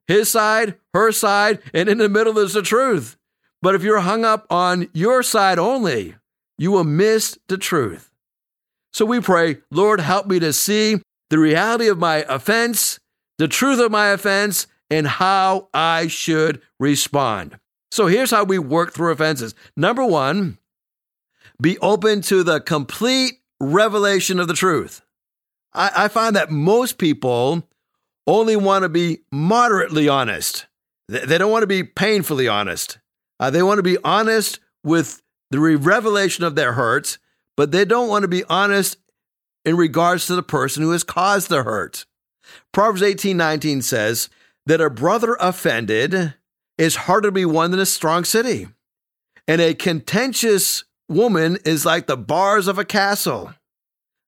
his 0.06 0.30
side, 0.30 0.76
her 0.94 1.14
side, 1.14 1.60
and 1.74 1.88
in 1.88 2.00
the 2.00 2.10
middle 2.10 2.38
is 2.40 2.52
the 2.52 2.62
truth. 2.62 3.16
But 3.62 3.74
if 3.74 3.84
you're 3.84 4.02
hung 4.02 4.26
up 4.26 4.46
on 4.50 4.90
your 4.92 5.24
side 5.24 5.60
only, 5.60 6.16
you 6.58 6.72
will 6.72 6.84
miss 6.84 7.40
the 7.48 7.58
truth. 7.58 8.12
So 8.92 9.06
we 9.06 9.22
pray, 9.22 9.60
Lord, 9.72 10.02
help 10.02 10.28
me 10.28 10.40
to 10.40 10.52
see 10.52 10.98
the 11.30 11.40
reality 11.40 11.88
of 11.88 11.98
my 11.98 12.26
offense, 12.28 13.00
the 13.42 13.48
truth 13.48 13.80
of 13.80 13.92
my 13.92 14.10
offense, 14.10 14.68
and 14.92 15.08
how 15.08 15.68
I 15.74 16.06
should 16.06 16.62
respond. 16.80 17.58
So 17.90 18.06
here's 18.06 18.30
how 18.30 18.44
we 18.44 18.60
work 18.60 18.94
through 18.94 19.12
offenses. 19.12 19.56
Number 19.76 20.06
one, 20.06 20.60
be 21.60 21.76
open 21.80 22.22
to 22.22 22.44
the 22.44 22.60
complete 22.62 23.40
revelation 23.60 24.40
of 24.40 24.48
the 24.48 24.54
truth. 24.54 25.02
I, 25.74 25.92
I 25.96 26.08
find 26.08 26.36
that 26.36 26.52
most 26.52 27.00
people 27.00 27.68
only 28.28 28.56
want 28.56 28.84
to 28.84 28.90
be 28.90 29.22
moderately 29.32 30.08
honest. 30.08 30.68
They 31.08 31.40
don't 31.40 31.52
want 31.52 31.64
to 31.64 31.68
be 31.68 31.84
painfully 31.84 32.48
honest. 32.48 33.00
Uh, 33.40 33.50
they 33.50 33.64
want 33.64 33.80
to 33.80 33.84
be 33.84 33.98
honest 34.04 34.60
with 34.84 35.20
the 35.50 35.60
revelation 35.60 36.44
of 36.44 36.54
their 36.54 36.74
hurts, 36.74 37.18
but 37.58 37.72
they 37.72 37.86
don't 37.86 38.08
want 38.08 38.22
to 38.22 38.28
be 38.28 38.44
honest 38.44 38.98
in 39.66 39.78
regards 39.78 40.28
to 40.28 40.36
the 40.36 40.44
person 40.44 40.84
who 40.84 40.92
has 40.92 41.04
caused 41.04 41.50
the 41.50 41.64
hurt. 41.64 42.06
Proverbs 42.72 43.02
18 43.02 43.38
19 43.38 43.82
says, 43.82 44.30
that 44.66 44.82
a 44.82 44.90
brother 44.90 45.38
offended 45.40 46.36
is 46.78 46.96
harder 46.96 47.28
to 47.28 47.32
be 47.32 47.46
won 47.46 47.72
than 47.72 47.80
a 47.80 47.86
strong 47.86 48.24
city. 48.24 48.68
And 49.48 49.62
a 49.62 49.74
contentious 49.74 50.84
woman 51.10 51.58
is 51.66 51.86
like 51.86 52.08
the 52.08 52.18
bars 52.18 52.68
of 52.68 52.78
a 52.78 52.86
castle. 52.86 53.54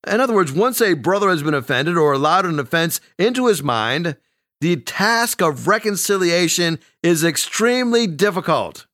In 0.05 0.19
other 0.19 0.33
words, 0.33 0.51
once 0.51 0.81
a 0.81 0.95
brother 0.95 1.29
has 1.29 1.43
been 1.43 1.53
offended 1.53 1.97
or 1.97 2.11
allowed 2.11 2.45
an 2.45 2.59
offense 2.59 2.99
into 3.17 3.47
his 3.47 3.63
mind, 3.63 4.17
the 4.59 4.75
task 4.77 5.41
of 5.41 5.67
reconciliation 5.67 6.79
is 7.01 7.23
extremely 7.23 8.05
difficult. 8.07 8.85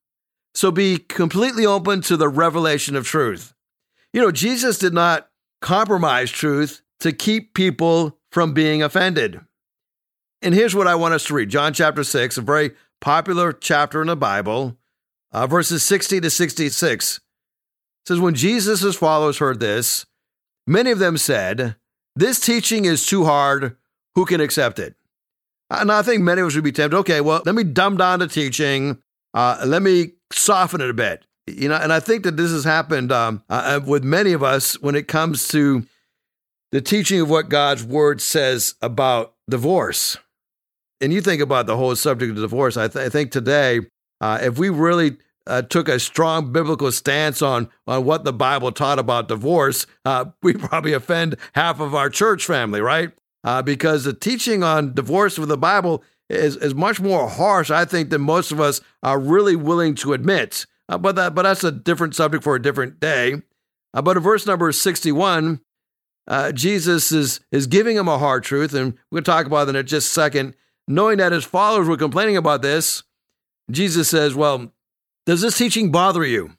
So 0.53 0.71
be 0.71 0.97
completely 0.97 1.65
open 1.65 2.01
to 2.01 2.17
the 2.17 2.29
revelation 2.29 2.95
of 2.95 3.07
truth. 3.07 3.53
You 4.13 4.21
know, 4.21 4.31
Jesus 4.31 4.77
did 4.77 4.93
not 4.93 5.29
compromise 5.61 6.31
truth 6.31 6.81
to 6.99 7.11
keep 7.11 7.53
people 7.53 8.18
from 8.31 8.53
being 8.53 8.81
offended. 8.83 9.41
And 10.41 10.53
here's 10.53 10.75
what 10.75 10.87
I 10.87 10.95
want 10.95 11.13
us 11.13 11.25
to 11.25 11.33
read 11.33 11.49
John 11.49 11.73
chapter 11.73 12.03
6, 12.03 12.37
a 12.37 12.41
very 12.41 12.71
popular 13.01 13.51
chapter 13.51 14.01
in 14.01 14.07
the 14.07 14.15
Bible, 14.15 14.77
uh, 15.31 15.47
verses 15.47 15.83
60 15.83 16.21
to 16.21 16.29
66. 16.29 17.17
It 17.17 17.21
says, 18.07 18.19
When 18.19 18.35
Jesus' 18.35 18.95
followers 18.95 19.39
heard 19.39 19.59
this, 19.59 20.05
many 20.65 20.91
of 20.91 20.99
them 20.99 21.17
said, 21.17 21.75
This 22.15 22.39
teaching 22.39 22.85
is 22.85 23.05
too 23.05 23.25
hard. 23.25 23.75
Who 24.15 24.25
can 24.25 24.41
accept 24.41 24.79
it? 24.79 24.95
And 25.69 25.91
I 25.91 26.01
think 26.01 26.23
many 26.23 26.41
of 26.41 26.47
us 26.47 26.55
would 26.55 26.63
be 26.63 26.71
tempted, 26.71 26.97
okay, 26.97 27.21
well, 27.21 27.43
let 27.45 27.53
me 27.53 27.63
dumb 27.63 27.97
down 27.97 28.19
the 28.19 28.27
teaching. 28.27 29.01
Uh, 29.33 29.61
let 29.65 29.81
me 29.81 30.13
soften 30.31 30.81
it 30.81 30.89
a 30.89 30.93
bit. 30.93 31.25
You 31.45 31.69
know, 31.69 31.75
and 31.75 31.93
I 31.93 31.99
think 31.99 32.23
that 32.23 32.37
this 32.37 32.51
has 32.51 32.63
happened 32.63 33.11
um, 33.11 33.43
uh, 33.49 33.79
uh 33.81 33.85
with 33.85 34.03
many 34.03 34.33
of 34.33 34.43
us 34.43 34.79
when 34.81 34.95
it 34.95 35.07
comes 35.07 35.47
to 35.49 35.85
the 36.71 36.81
teaching 36.81 37.21
of 37.21 37.29
what 37.29 37.49
God's 37.49 37.83
word 37.83 38.21
says 38.21 38.75
about 38.81 39.33
divorce 39.49 40.17
and 41.01 41.13
you 41.13 41.21
think 41.21 41.41
about 41.41 41.65
the 41.65 41.77
whole 41.77 41.95
subject 41.95 42.31
of 42.31 42.37
divorce, 42.37 42.77
I, 42.77 42.87
th- 42.87 43.05
I 43.05 43.09
think 43.09 43.31
today, 43.31 43.81
uh, 44.21 44.39
if 44.41 44.59
we 44.59 44.69
really 44.69 45.17
uh, 45.47 45.61
took 45.61 45.87
a 45.87 45.99
strong 45.99 46.51
biblical 46.51 46.91
stance 46.91 47.41
on, 47.41 47.69
on 47.87 48.03
what 48.05 48.23
the 48.23 48.33
Bible 48.33 48.71
taught 48.71 48.99
about 48.99 49.27
divorce, 49.27 49.87
uh, 50.05 50.25
we 50.43 50.53
probably 50.53 50.93
offend 50.93 51.37
half 51.53 51.79
of 51.79 51.95
our 51.95 52.09
church 52.09 52.45
family, 52.45 52.81
right? 52.81 53.11
Uh, 53.43 53.61
because 53.61 54.03
the 54.03 54.13
teaching 54.13 54.63
on 54.63 54.93
divorce 54.93 55.39
with 55.39 55.49
the 55.49 55.57
Bible 55.57 56.03
is, 56.29 56.57
is 56.57 56.75
much 56.75 56.99
more 56.99 57.29
harsh, 57.29 57.71
I 57.71 57.85
think, 57.85 58.09
than 58.09 58.21
most 58.21 58.51
of 58.51 58.59
us 58.59 58.81
are 59.01 59.19
really 59.19 59.55
willing 59.55 59.95
to 59.95 60.13
admit. 60.13 60.65
Uh, 60.89 60.97
but, 60.97 61.15
that, 61.15 61.33
but 61.33 61.43
that's 61.43 61.63
a 61.63 61.71
different 61.71 62.15
subject 62.15 62.43
for 62.43 62.55
a 62.55 62.61
different 62.61 62.99
day. 62.99 63.41
Uh, 63.93 64.01
but 64.01 64.17
in 64.17 64.23
verse 64.23 64.45
number 64.45 64.71
61, 64.71 65.61
Uh, 66.29 66.51
Jesus 66.51 67.11
is, 67.11 67.41
is 67.51 67.67
giving 67.67 67.97
him 67.97 68.07
a 68.07 68.19
hard 68.19 68.43
truth, 68.43 68.73
and 68.73 68.97
we'll 69.11 69.23
talk 69.23 69.45
about 69.45 69.65
that 69.65 69.75
in 69.75 69.85
just 69.85 70.07
a 70.07 70.13
second 70.13 70.55
knowing 70.89 71.19
that 71.19 71.31
his 71.31 71.45
followers 71.45 71.87
were 71.87 71.95
complaining 71.95 72.35
about 72.35 72.61
this, 72.61 73.03
Jesus 73.71 74.09
says, 74.09 74.35
Well, 74.35 74.73
does 75.25 75.41
this 75.41 75.57
teaching 75.57 75.91
bother 75.91 76.25
you? 76.25 76.51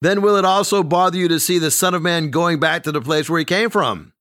Then 0.00 0.22
will 0.22 0.36
it 0.36 0.44
also 0.44 0.82
bother 0.82 1.18
you 1.18 1.28
to 1.28 1.38
see 1.38 1.58
the 1.58 1.70
Son 1.70 1.94
of 1.94 2.02
Man 2.02 2.30
going 2.30 2.58
back 2.58 2.82
to 2.84 2.92
the 2.92 3.02
place 3.02 3.30
where 3.30 3.38
he 3.38 3.44
came 3.44 3.70
from? 3.70 4.14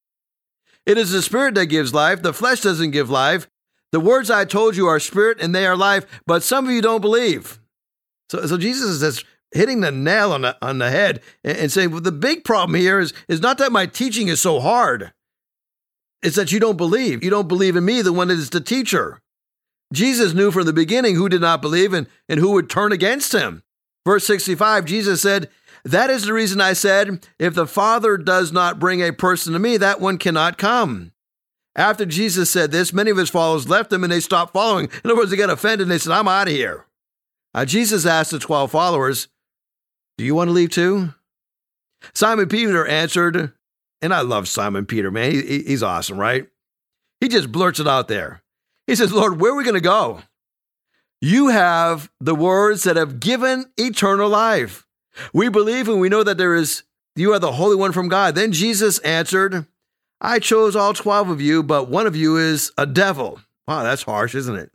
It 0.85 0.97
is 0.97 1.11
the 1.11 1.21
Spirit 1.21 1.55
that 1.55 1.67
gives 1.67 1.93
life, 1.93 2.21
the 2.21 2.33
flesh 2.33 2.61
doesn't 2.61 2.91
give 2.91 3.09
life. 3.09 3.47
The 3.91 3.99
words 3.99 4.29
I 4.29 4.45
told 4.45 4.77
you 4.77 4.87
are 4.87 5.01
spirit 5.01 5.41
and 5.41 5.53
they 5.53 5.65
are 5.65 5.75
life, 5.75 6.05
but 6.25 6.43
some 6.43 6.65
of 6.65 6.71
you 6.71 6.81
don't 6.81 7.01
believe. 7.01 7.59
So, 8.29 8.45
so 8.45 8.57
Jesus 8.57 9.01
says, 9.01 9.25
hitting 9.51 9.81
the 9.81 9.91
nail 9.91 10.31
on 10.31 10.41
the, 10.41 10.57
on 10.61 10.77
the 10.77 10.89
head 10.89 11.21
and, 11.43 11.57
and 11.57 11.71
saying, 11.71 11.91
well, 11.91 12.01
the 12.01 12.11
big 12.11 12.43
problem 12.43 12.79
here 12.79 12.99
is, 12.99 13.13
is 13.27 13.41
not 13.41 13.57
that 13.57 13.71
my 13.71 13.85
teaching 13.85 14.27
is 14.27 14.41
so 14.41 14.59
hard. 14.59 15.13
It's 16.21 16.35
that 16.35 16.51
you 16.51 16.59
don't 16.59 16.77
believe. 16.77 17.23
You 17.23 17.29
don't 17.29 17.47
believe 17.47 17.75
in 17.75 17.85
me, 17.85 18.01
the 18.01 18.13
one 18.13 18.27
that 18.27 18.37
is 18.37 18.51
the 18.51 18.61
teacher. 18.61 19.21
Jesus 19.91 20.33
knew 20.33 20.51
from 20.51 20.65
the 20.65 20.73
beginning 20.73 21.15
who 21.15 21.29
did 21.29 21.41
not 21.41 21.61
believe 21.61 21.93
and, 21.93 22.07
and 22.29 22.39
who 22.39 22.51
would 22.51 22.69
turn 22.69 22.91
against 22.91 23.33
him. 23.33 23.63
Verse 24.05 24.25
65, 24.25 24.85
Jesus 24.85 25.21
said, 25.21 25.49
That 25.83 26.09
is 26.09 26.23
the 26.23 26.33
reason 26.33 26.61
I 26.61 26.73
said, 26.73 27.27
if 27.39 27.53
the 27.53 27.67
Father 27.67 28.17
does 28.17 28.51
not 28.51 28.79
bring 28.79 29.01
a 29.01 29.11
person 29.11 29.53
to 29.53 29.59
me, 29.59 29.77
that 29.77 29.99
one 29.99 30.17
cannot 30.17 30.57
come. 30.57 31.11
After 31.75 32.05
Jesus 32.05 32.49
said 32.49 32.71
this, 32.71 32.93
many 32.93 33.11
of 33.11 33.17
his 33.17 33.29
followers 33.29 33.69
left 33.69 33.93
him 33.93 34.03
and 34.03 34.11
they 34.11 34.19
stopped 34.19 34.53
following. 34.53 34.89
In 35.03 35.09
other 35.09 35.15
words, 35.15 35.31
they 35.31 35.37
got 35.37 35.49
offended 35.49 35.83
and 35.83 35.91
they 35.91 35.97
said, 35.97 36.11
I'm 36.11 36.27
out 36.27 36.47
of 36.47 36.53
here. 36.53 36.85
Uh, 37.53 37.65
Jesus 37.65 38.05
asked 38.05 38.31
the 38.31 38.39
12 38.39 38.71
followers, 38.71 39.27
Do 40.21 40.25
you 40.27 40.35
want 40.35 40.49
to 40.49 40.53
leave 40.53 40.69
too? 40.69 41.15
Simon 42.13 42.47
Peter 42.47 42.85
answered, 42.85 43.53
and 44.03 44.13
I 44.13 44.21
love 44.21 44.47
Simon 44.47 44.85
Peter, 44.85 45.09
man. 45.09 45.31
He, 45.31 45.63
he's 45.63 45.81
awesome, 45.81 46.19
right? 46.19 46.45
He 47.19 47.27
just 47.27 47.51
blurts 47.51 47.79
it 47.79 47.87
out 47.87 48.07
there. 48.07 48.43
He 48.85 48.95
says, 48.95 49.11
Lord, 49.11 49.41
where 49.41 49.51
are 49.51 49.55
we 49.55 49.63
going 49.63 49.73
to 49.73 49.81
go? 49.81 50.21
You 51.21 51.47
have 51.47 52.11
the 52.19 52.35
words 52.35 52.83
that 52.83 52.97
have 52.97 53.19
given 53.19 53.71
eternal 53.77 54.29
life. 54.29 54.85
We 55.33 55.49
believe 55.49 55.89
and 55.89 55.99
we 55.99 56.07
know 56.07 56.21
that 56.21 56.37
there 56.37 56.53
is, 56.53 56.83
you 57.15 57.33
are 57.33 57.39
the 57.39 57.53
Holy 57.53 57.75
One 57.75 57.91
from 57.91 58.07
God. 58.07 58.35
Then 58.35 58.51
Jesus 58.51 58.99
answered, 58.99 59.65
I 60.21 60.37
chose 60.37 60.75
all 60.75 60.93
12 60.93 61.29
of 61.29 61.41
you, 61.41 61.63
but 61.63 61.89
one 61.89 62.05
of 62.05 62.15
you 62.15 62.37
is 62.37 62.71
a 62.77 62.85
devil. 62.85 63.39
Wow, 63.67 63.81
that's 63.81 64.03
harsh, 64.03 64.35
isn't 64.35 64.55
it? 64.55 64.71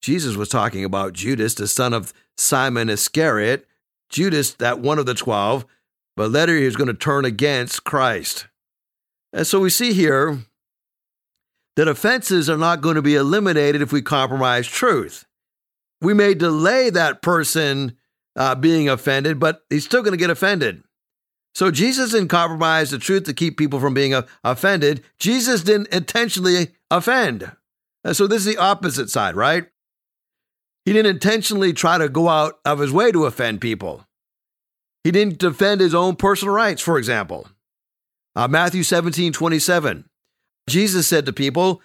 Jesus 0.00 0.36
was 0.36 0.48
talking 0.48 0.86
about 0.86 1.12
Judas, 1.12 1.52
the 1.52 1.68
son 1.68 1.92
of 1.92 2.14
Simon 2.38 2.88
Iscariot, 2.88 3.68
Judas, 4.14 4.54
that 4.54 4.78
one 4.78 4.98
of 4.98 5.06
the 5.06 5.14
12, 5.14 5.66
but 6.16 6.30
later 6.30 6.56
he 6.56 6.64
was 6.64 6.76
going 6.76 6.88
to 6.88 6.94
turn 6.94 7.24
against 7.24 7.84
Christ. 7.84 8.46
And 9.32 9.46
so 9.46 9.58
we 9.58 9.70
see 9.70 9.92
here 9.92 10.38
that 11.74 11.88
offenses 11.88 12.48
are 12.48 12.56
not 12.56 12.80
going 12.80 12.94
to 12.94 13.02
be 13.02 13.16
eliminated 13.16 13.82
if 13.82 13.92
we 13.92 14.00
compromise 14.00 14.68
truth. 14.68 15.26
We 16.00 16.14
may 16.14 16.34
delay 16.34 16.90
that 16.90 17.22
person 17.22 17.96
uh, 18.36 18.54
being 18.54 18.88
offended, 18.88 19.40
but 19.40 19.62
he's 19.68 19.84
still 19.84 20.02
going 20.02 20.12
to 20.12 20.18
get 20.18 20.30
offended. 20.30 20.84
So 21.56 21.72
Jesus 21.72 22.12
didn't 22.12 22.28
compromise 22.28 22.92
the 22.92 22.98
truth 22.98 23.24
to 23.24 23.34
keep 23.34 23.56
people 23.56 23.80
from 23.80 23.94
being 23.94 24.14
uh, 24.14 24.22
offended. 24.44 25.02
Jesus 25.18 25.62
didn't 25.62 25.88
intentionally 25.88 26.68
offend. 26.88 27.50
And 28.04 28.16
so 28.16 28.28
this 28.28 28.46
is 28.46 28.54
the 28.54 28.58
opposite 28.58 29.10
side, 29.10 29.34
right? 29.34 29.66
He 30.84 30.92
didn't 30.92 31.14
intentionally 31.14 31.72
try 31.72 31.98
to 31.98 32.08
go 32.08 32.28
out 32.28 32.58
of 32.64 32.78
his 32.78 32.92
way 32.92 33.10
to 33.10 33.24
offend 33.24 33.60
people. 33.60 34.06
He 35.02 35.10
didn't 35.10 35.38
defend 35.38 35.80
his 35.80 35.94
own 35.94 36.16
personal 36.16 36.54
rights, 36.54 36.82
for 36.82 36.98
example. 36.98 37.48
Uh, 38.36 38.48
Matthew 38.48 38.82
17, 38.82 39.32
27. 39.32 40.08
Jesus 40.68 41.06
said 41.06 41.26
to 41.26 41.32
people, 41.32 41.80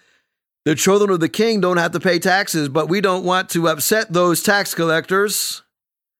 The 0.64 0.74
children 0.74 1.10
of 1.10 1.20
the 1.20 1.28
king 1.28 1.60
don't 1.60 1.76
have 1.76 1.92
to 1.92 2.00
pay 2.00 2.18
taxes, 2.18 2.68
but 2.68 2.88
we 2.88 3.00
don't 3.00 3.24
want 3.24 3.50
to 3.50 3.68
upset 3.68 4.12
those 4.12 4.42
tax 4.42 4.74
collectors. 4.74 5.62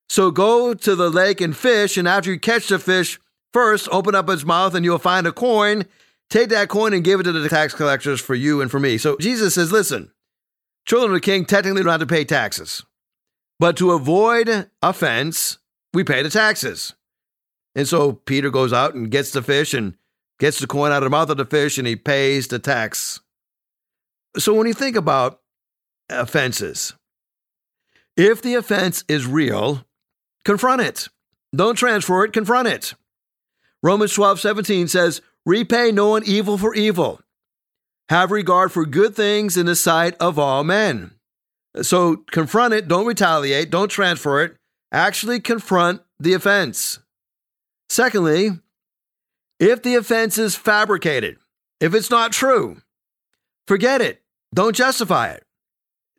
So 0.09 0.31
go 0.31 0.75
to 0.75 0.95
the 0.95 1.11
lake 1.11 1.41
and 1.41 1.57
fish, 1.57 1.97
and 1.97 2.07
after 2.09 2.33
you 2.33 2.39
catch 2.39 2.69
the 2.69 2.79
fish, 2.79 3.19
first 3.53 3.89
open 3.91 4.15
up 4.15 4.29
its 4.29 4.45
mouth 4.45 4.75
and 4.75 4.85
you'll 4.85 4.99
find 4.99 5.27
a 5.27 5.33
coin. 5.33 5.85
Take 6.29 6.51
that 6.51 6.69
coin 6.69 6.93
and 6.93 7.03
give 7.03 7.21
it 7.21 7.25
to 7.25 7.33
the 7.33 7.49
tax 7.49 7.75
collectors 7.75 8.21
for 8.21 8.35
you 8.35 8.61
and 8.61 8.71
for 8.71 8.79
me. 8.79 8.99
So 8.99 9.17
Jesus 9.19 9.55
says, 9.55 9.73
Listen, 9.73 10.13
Children 10.87 11.13
of 11.13 11.15
the 11.15 11.21
king 11.21 11.45
technically 11.45 11.83
don't 11.83 11.93
have 11.93 12.01
to 12.01 12.07
pay 12.07 12.25
taxes. 12.25 12.85
But 13.59 13.77
to 13.77 13.93
avoid 13.93 14.71
offense, 14.83 15.59
we 15.93 16.05
pay 16.05 16.23
the 16.23 16.31
taxes. 16.31 16.95
And 17.75 17.87
so 17.87 18.13
Peter 18.13 18.51
goes 18.51 18.73
out 18.73 18.95
and 18.95 19.11
gets 19.11 19.31
the 19.31 19.43
fish 19.43 19.75
and 19.75 19.97
gets 20.39 20.59
the 20.59 20.67
coin 20.67 20.91
out 20.91 20.99
of 20.99 21.05
the 21.05 21.11
mouth 21.11 21.31
of 21.31 21.37
the 21.37 21.45
fish 21.45 21.79
and 21.79 21.87
he 21.87 21.97
pays 21.97 22.49
the 22.49 22.59
tax. 22.59 23.21
So 24.39 24.55
when 24.55 24.67
you 24.67 24.75
think 24.75 24.97
about 24.97 25.41
offenses, 26.09 26.95
if 28.17 28.43
the 28.43 28.55
offense 28.55 29.05
is 29.09 29.27
real, 29.27 29.85
confront 30.45 30.83
it. 30.83 31.09
Don't 31.55 31.77
transfer 31.77 32.25
it, 32.25 32.33
confront 32.33 32.69
it. 32.69 32.95
Romans 33.83 34.13
12, 34.15 34.41
17 34.41 34.89
says, 34.89 35.21
Repay 35.47 35.91
no 35.91 36.09
one 36.09 36.23
evil 36.25 36.59
for 36.59 36.75
evil. 36.75 37.21
Have 38.11 38.33
regard 38.33 38.73
for 38.73 38.85
good 38.87 39.15
things 39.15 39.57
in 39.57 39.67
the 39.67 39.77
sight 39.77 40.17
of 40.19 40.37
all 40.37 40.65
men. 40.65 41.13
So 41.81 42.17
confront 42.33 42.75
it, 42.75 42.89
don't 42.89 43.07
retaliate, 43.07 43.71
don't 43.71 43.89
transfer 43.89 44.43
it. 44.43 44.57
Actually 44.91 45.39
confront 45.39 46.03
the 46.19 46.33
offense. 46.33 46.99
Secondly, 47.89 48.51
if 49.61 49.85
the 49.85 49.95
offense 49.95 50.39
is 50.39 50.57
fabricated, 50.57 51.37
if 51.79 51.95
it's 51.95 52.11
not 52.11 52.33
true, 52.33 52.83
forget 53.69 54.01
it. 54.01 54.21
Don't 54.53 54.75
justify 54.75 55.29
it. 55.29 55.45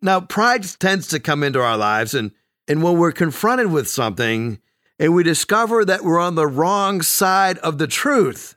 Now, 0.01 0.21
pride 0.21 0.63
tends 0.79 1.09
to 1.09 1.19
come 1.19 1.43
into 1.43 1.59
our 1.59 1.75
lives, 1.75 2.13
and, 2.13 2.31
and 2.69 2.81
when 2.81 2.99
we're 2.99 3.11
confronted 3.11 3.69
with 3.69 3.89
something 3.89 4.59
and 4.97 5.13
we 5.13 5.23
discover 5.23 5.83
that 5.83 6.05
we're 6.05 6.21
on 6.21 6.35
the 6.35 6.47
wrong 6.47 7.01
side 7.01 7.57
of 7.57 7.79
the 7.79 7.87
truth, 7.87 8.55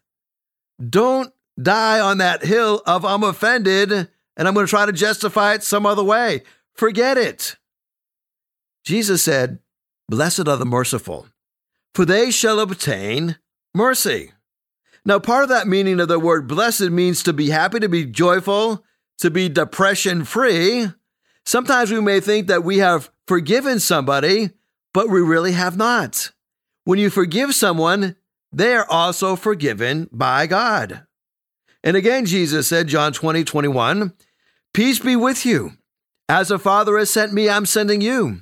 don't 0.89 1.34
die 1.61 2.01
on 2.01 2.19
that 2.19 2.45
hill 2.45 2.83
of 2.87 3.05
I'm 3.05 3.23
offended 3.23 3.93
and 4.37 4.49
I'm 4.49 4.55
going 4.55 4.67
to 4.67 4.71
try 4.71 4.87
to 4.87 4.93
justify 4.93 5.55
it 5.55 5.63
some 5.63 5.87
other 5.87 6.03
way. 6.03 6.43
Forget 6.75 7.17
it. 7.17 7.57
Jesus 8.85 9.23
said, 9.23 9.61
Blessed 10.09 10.49
are 10.49 10.57
the 10.57 10.67
merciful, 10.67 11.29
for 11.95 12.05
they 12.05 12.31
shall 12.31 12.61
obtain 12.61 13.39
mercy. 13.75 14.33
Now, 15.07 15.19
part 15.19 15.45
of 15.45 15.49
that 15.51 15.67
meaning 15.67 16.01
of 16.01 16.09
the 16.09 16.19
word 16.19 16.47
blessed 16.47 16.91
means 16.91 17.23
to 17.23 17.33
be 17.33 17.51
happy, 17.51 17.81
to 17.81 17.89
be 17.89 18.05
joyful, 18.05 18.85
to 19.19 19.31
be 19.31 19.49
depression 19.49 20.25
free. 20.25 20.89
Sometimes 21.47 21.91
we 21.91 22.01
may 22.01 22.21
think 22.21 22.47
that 22.49 22.65
we 22.65 22.79
have 22.79 23.11
forgiven 23.27 23.81
somebody, 23.81 24.51
but 24.93 25.09
we 25.09 25.21
really 25.21 25.53
have 25.53 25.77
not. 25.77 26.33
When 26.85 26.99
you 26.99 27.11
forgive 27.11 27.55
someone, 27.55 28.17
they 28.53 28.75
are 28.75 28.87
also 28.89 29.37
forgiven 29.37 30.09
by 30.13 30.47
God. 30.47 31.07
And 31.85 31.97
again, 31.99 32.25
Jesus 32.25 32.67
said, 32.67 32.89
John 32.89 33.13
20, 33.13 33.45
21, 33.45 34.15
Peace 34.73 34.99
be 34.99 35.15
with 35.15 35.45
you. 35.45 35.73
As 36.29 36.49
the 36.49 36.59
Father 36.59 36.97
has 36.97 37.11
sent 37.11 37.35
me, 37.35 37.49
I'm 37.49 37.67
sending 37.67 38.01
you. 38.01 38.41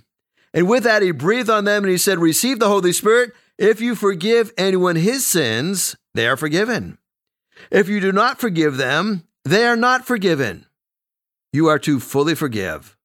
And 0.54 0.68
with 0.68 0.84
that, 0.84 1.02
he 1.02 1.10
breathed 1.10 1.50
on 1.50 1.64
them 1.64 1.82
and 1.82 1.90
he 1.90 1.98
said, 1.98 2.20
Receive 2.20 2.60
the 2.60 2.68
Holy 2.68 2.92
Spirit. 2.92 3.32
If 3.58 3.80
you 3.80 3.96
forgive 3.96 4.52
anyone 4.56 4.96
his 4.96 5.26
sins, 5.26 5.96
they 6.14 6.26
are 6.26 6.36
forgiven. 6.36 6.98
If 7.70 7.88
you 7.88 8.00
do 8.00 8.12
not 8.12 8.40
forgive 8.40 8.76
them, 8.76 9.24
they 9.44 9.66
are 9.66 9.76
not 9.76 10.06
forgiven. 10.06 10.66
You 11.52 11.66
are 11.66 11.78
to 11.80 12.00
fully 12.00 12.34
forgive. 12.34 12.96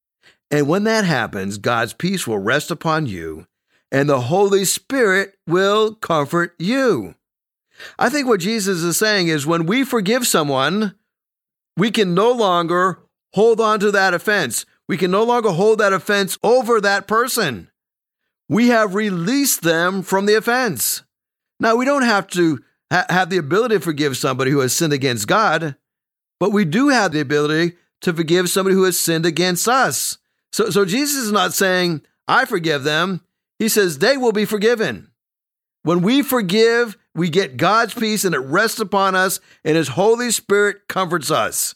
And 0.51 0.67
when 0.67 0.83
that 0.85 1.03
happens, 1.03 1.57
God's 1.57 1.93
peace 1.93 2.25
will 2.25 2.39
rest 2.39 2.71
upon 2.71 3.07
you, 3.07 3.47
and 3.91 4.07
the 4.07 4.21
Holy 4.21 4.63
Spirit 4.63 5.35
will 5.45 5.95
comfort 5.95 6.55
you. 6.57 7.15
I 7.97 8.09
think 8.09 8.27
what 8.27 8.39
Jesus 8.39 8.81
is 8.83 8.97
saying 8.97 9.27
is 9.27 9.45
when 9.45 9.65
we 9.65 9.83
forgive 9.83 10.25
someone, 10.27 10.95
we 11.75 11.91
can 11.91 12.13
no 12.13 12.31
longer 12.31 12.99
hold 13.33 13.59
on 13.59 13.79
to 13.79 13.91
that 13.91 14.13
offense. 14.13 14.65
We 14.87 14.97
can 14.97 15.11
no 15.11 15.23
longer 15.23 15.49
hold 15.49 15.79
that 15.79 15.93
offense 15.93 16.37
over 16.43 16.81
that 16.81 17.07
person. 17.07 17.69
We 18.49 18.69
have 18.69 18.95
released 18.95 19.61
them 19.61 20.01
from 20.01 20.25
the 20.25 20.35
offense. 20.35 21.03
Now, 21.59 21.75
we 21.75 21.85
don't 21.85 22.03
have 22.03 22.27
to 22.27 22.63
ha- 22.91 23.05
have 23.09 23.29
the 23.29 23.37
ability 23.37 23.75
to 23.75 23.81
forgive 23.81 24.17
somebody 24.17 24.51
who 24.51 24.59
has 24.59 24.73
sinned 24.73 24.93
against 24.93 25.27
God, 25.27 25.75
but 26.39 26.51
we 26.51 26.65
do 26.65 26.89
have 26.89 27.11
the 27.11 27.19
ability 27.19 27.75
to 28.01 28.13
forgive 28.13 28.49
somebody 28.49 28.75
who 28.75 28.83
has 28.83 28.97
sinned 28.97 29.25
against 29.25 29.67
us. 29.67 30.17
So, 30.51 30.69
so 30.69 30.85
Jesus 30.85 31.23
is 31.23 31.31
not 31.31 31.53
saying, 31.53 32.01
I 32.27 32.45
forgive 32.45 32.83
them. 32.83 33.21
He 33.59 33.69
says 33.69 33.97
they 33.97 34.17
will 34.17 34.31
be 34.31 34.45
forgiven. 34.45 35.09
When 35.83 36.01
we 36.01 36.21
forgive, 36.21 36.97
we 37.17 37.29
get 37.29 37.57
God's 37.57 37.93
peace 37.93 38.23
and 38.23 38.35
it 38.35 38.39
rests 38.39 38.79
upon 38.79 39.15
us, 39.15 39.39
and 39.65 39.75
His 39.75 39.89
Holy 39.89 40.31
Spirit 40.31 40.87
comforts 40.87 41.31
us. 41.31 41.75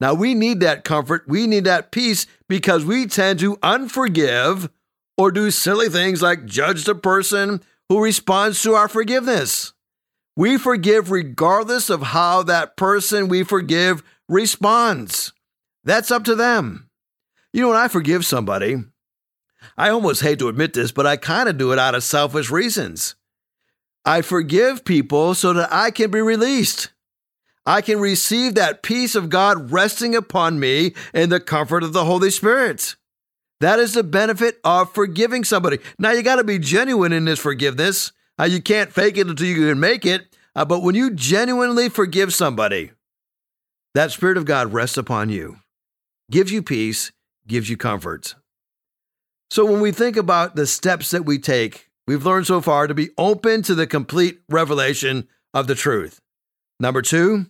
Now, 0.00 0.14
we 0.14 0.34
need 0.34 0.60
that 0.60 0.84
comfort. 0.84 1.24
We 1.28 1.46
need 1.46 1.64
that 1.64 1.92
peace 1.92 2.26
because 2.48 2.84
we 2.84 3.06
tend 3.06 3.38
to 3.40 3.56
unforgive 3.58 4.70
or 5.16 5.30
do 5.30 5.50
silly 5.50 5.88
things 5.88 6.22
like 6.22 6.46
judge 6.46 6.84
the 6.84 6.94
person 6.94 7.60
who 7.88 8.02
responds 8.02 8.62
to 8.62 8.74
our 8.74 8.88
forgiveness. 8.88 9.74
We 10.36 10.56
forgive 10.56 11.10
regardless 11.10 11.90
of 11.90 12.02
how 12.02 12.42
that 12.44 12.76
person 12.76 13.28
we 13.28 13.42
forgive 13.42 14.02
responds. 14.28 15.32
That's 15.84 16.10
up 16.10 16.24
to 16.24 16.34
them. 16.34 16.88
You 17.52 17.62
know, 17.62 17.68
when 17.68 17.76
I 17.76 17.88
forgive 17.88 18.24
somebody, 18.24 18.76
I 19.76 19.90
almost 19.90 20.22
hate 20.22 20.38
to 20.38 20.48
admit 20.48 20.72
this, 20.72 20.92
but 20.92 21.06
I 21.06 21.16
kind 21.16 21.48
of 21.48 21.58
do 21.58 21.72
it 21.72 21.78
out 21.78 21.94
of 21.94 22.02
selfish 22.02 22.50
reasons. 22.50 23.16
I 24.04 24.22
forgive 24.22 24.84
people 24.84 25.34
so 25.34 25.52
that 25.52 25.72
I 25.72 25.90
can 25.90 26.10
be 26.10 26.20
released. 26.20 26.90
I 27.66 27.82
can 27.82 28.00
receive 28.00 28.54
that 28.54 28.82
peace 28.82 29.14
of 29.14 29.28
God 29.28 29.70
resting 29.70 30.16
upon 30.16 30.58
me 30.58 30.94
in 31.12 31.28
the 31.28 31.40
comfort 31.40 31.82
of 31.82 31.92
the 31.92 32.04
Holy 32.04 32.30
Spirit. 32.30 32.96
That 33.60 33.78
is 33.78 33.92
the 33.92 34.02
benefit 34.02 34.58
of 34.64 34.92
forgiving 34.94 35.44
somebody. 35.44 35.78
Now, 35.98 36.12
you 36.12 36.22
got 36.22 36.36
to 36.36 36.44
be 36.44 36.58
genuine 36.58 37.12
in 37.12 37.26
this 37.26 37.38
forgiveness. 37.38 38.12
Uh, 38.38 38.44
you 38.44 38.62
can't 38.62 38.90
fake 38.90 39.18
it 39.18 39.26
until 39.26 39.46
you 39.46 39.68
can 39.68 39.78
make 39.78 40.06
it. 40.06 40.34
Uh, 40.56 40.64
but 40.64 40.82
when 40.82 40.94
you 40.94 41.10
genuinely 41.10 41.90
forgive 41.90 42.32
somebody, 42.32 42.92
that 43.94 44.10
Spirit 44.12 44.38
of 44.38 44.46
God 44.46 44.72
rests 44.72 44.96
upon 44.96 45.28
you, 45.28 45.58
gives 46.30 46.50
you 46.50 46.62
peace, 46.62 47.12
gives 47.46 47.68
you 47.68 47.76
comfort. 47.76 48.34
So 49.50 49.66
when 49.66 49.80
we 49.80 49.92
think 49.92 50.16
about 50.16 50.56
the 50.56 50.66
steps 50.66 51.10
that 51.10 51.26
we 51.26 51.38
take, 51.38 51.89
we've 52.10 52.26
learned 52.26 52.44
so 52.44 52.60
far 52.60 52.88
to 52.88 52.94
be 52.94 53.10
open 53.16 53.62
to 53.62 53.72
the 53.72 53.86
complete 53.86 54.40
revelation 54.48 55.28
of 55.54 55.68
the 55.68 55.76
truth. 55.76 56.18
Number 56.80 57.02
two, 57.02 57.46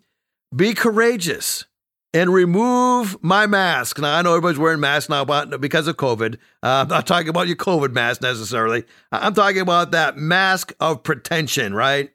be 0.54 0.74
courageous 0.74 1.64
and 2.12 2.30
remove 2.30 3.16
my 3.22 3.46
mask. 3.46 3.98
Now, 3.98 4.18
I 4.18 4.20
know 4.20 4.32
everybody's 4.32 4.58
wearing 4.58 4.80
masks 4.80 5.08
now 5.08 5.24
because 5.24 5.86
of 5.86 5.96
COVID. 5.96 6.34
Uh, 6.34 6.36
I'm 6.82 6.88
not 6.88 7.06
talking 7.06 7.30
about 7.30 7.46
your 7.46 7.56
COVID 7.56 7.92
mask 7.92 8.20
necessarily. 8.20 8.84
I'm 9.10 9.32
talking 9.32 9.62
about 9.62 9.92
that 9.92 10.18
mask 10.18 10.74
of 10.78 11.04
pretension, 11.04 11.72
right? 11.72 12.10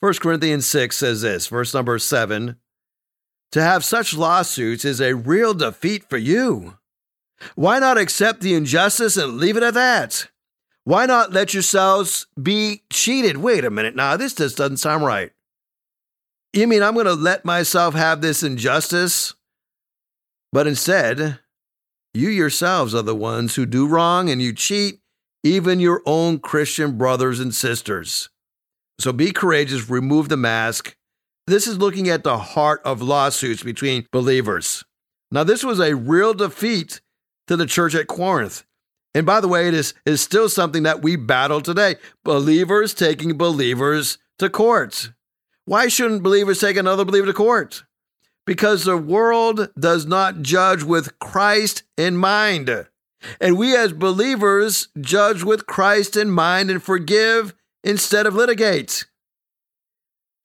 1 0.00 0.14
Corinthians 0.14 0.66
6 0.66 0.96
says 0.96 1.20
this, 1.20 1.48
verse 1.48 1.74
number 1.74 1.98
7 1.98 2.56
To 3.52 3.62
have 3.62 3.84
such 3.84 4.16
lawsuits 4.16 4.86
is 4.86 5.02
a 5.02 5.16
real 5.16 5.52
defeat 5.52 6.08
for 6.08 6.16
you. 6.16 6.78
Why 7.56 7.78
not 7.78 7.98
accept 7.98 8.40
the 8.40 8.54
injustice 8.54 9.18
and 9.18 9.36
leave 9.36 9.58
it 9.58 9.62
at 9.62 9.74
that? 9.74 10.28
Why 10.88 11.04
not 11.04 11.34
let 11.34 11.52
yourselves 11.52 12.26
be 12.42 12.80
cheated? 12.88 13.36
Wait 13.36 13.62
a 13.62 13.68
minute 13.68 13.94
now, 13.94 14.16
this 14.16 14.32
just 14.32 14.56
doesn't 14.56 14.78
sound 14.78 15.04
right. 15.04 15.32
You 16.54 16.66
mean 16.66 16.82
I'm 16.82 16.94
going 16.94 17.04
to 17.04 17.12
let 17.12 17.44
myself 17.44 17.92
have 17.92 18.22
this 18.22 18.42
injustice? 18.42 19.34
But 20.50 20.66
instead, 20.66 21.40
you 22.14 22.30
yourselves 22.30 22.94
are 22.94 23.02
the 23.02 23.14
ones 23.14 23.54
who 23.54 23.66
do 23.66 23.86
wrong 23.86 24.30
and 24.30 24.40
you 24.40 24.54
cheat 24.54 25.00
even 25.44 25.78
your 25.78 26.00
own 26.06 26.38
Christian 26.38 26.96
brothers 26.96 27.38
and 27.38 27.54
sisters. 27.54 28.30
So 28.98 29.12
be 29.12 29.30
courageous, 29.30 29.90
remove 29.90 30.30
the 30.30 30.38
mask. 30.38 30.96
This 31.46 31.66
is 31.66 31.76
looking 31.76 32.08
at 32.08 32.24
the 32.24 32.38
heart 32.38 32.80
of 32.86 33.02
lawsuits 33.02 33.62
between 33.62 34.06
believers. 34.10 34.84
Now, 35.30 35.44
this 35.44 35.62
was 35.62 35.80
a 35.80 35.96
real 35.96 36.32
defeat 36.32 37.02
to 37.46 37.58
the 37.58 37.66
church 37.66 37.94
at 37.94 38.06
Corinth. 38.06 38.64
And 39.18 39.26
by 39.26 39.40
the 39.40 39.48
way, 39.48 39.66
it 39.66 39.74
is, 39.74 39.94
is 40.06 40.20
still 40.20 40.48
something 40.48 40.84
that 40.84 41.02
we 41.02 41.16
battle 41.16 41.60
today 41.60 41.96
believers 42.22 42.94
taking 42.94 43.36
believers 43.36 44.16
to 44.38 44.48
court. 44.48 45.10
Why 45.64 45.88
shouldn't 45.88 46.22
believers 46.22 46.60
take 46.60 46.76
another 46.76 47.04
believer 47.04 47.26
to 47.26 47.32
court? 47.32 47.82
Because 48.46 48.84
the 48.84 48.96
world 48.96 49.70
does 49.76 50.06
not 50.06 50.42
judge 50.42 50.84
with 50.84 51.18
Christ 51.18 51.82
in 51.96 52.16
mind. 52.16 52.86
And 53.40 53.58
we 53.58 53.74
as 53.74 53.92
believers 53.92 54.86
judge 55.00 55.42
with 55.42 55.66
Christ 55.66 56.16
in 56.16 56.30
mind 56.30 56.70
and 56.70 56.80
forgive 56.80 57.54
instead 57.82 58.24
of 58.24 58.36
litigate. 58.36 59.08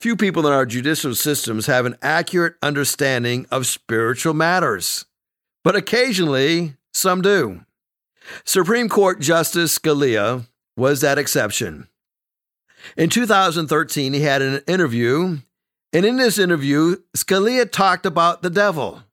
Few 0.01 0.15
people 0.15 0.47
in 0.47 0.51
our 0.51 0.65
judicial 0.65 1.13
systems 1.13 1.67
have 1.67 1.85
an 1.85 1.95
accurate 2.01 2.55
understanding 2.63 3.45
of 3.51 3.67
spiritual 3.67 4.33
matters, 4.33 5.05
but 5.63 5.75
occasionally 5.75 6.73
some 6.91 7.21
do. 7.21 7.63
Supreme 8.45 8.89
Court 8.89 9.19
Justice 9.19 9.77
Scalia 9.77 10.47
was 10.75 11.01
that 11.01 11.17
exception. 11.17 11.87
In 12.97 13.09
2013, 13.09 14.13
he 14.13 14.21
had 14.21 14.41
an 14.41 14.61
interview, 14.67 15.37
and 15.93 16.05
in 16.05 16.17
this 16.17 16.37
interview, 16.37 16.97
Scalia 17.15 17.69
talked 17.69 18.05
about 18.05 18.41
the 18.41 18.49
devil. 18.49 19.03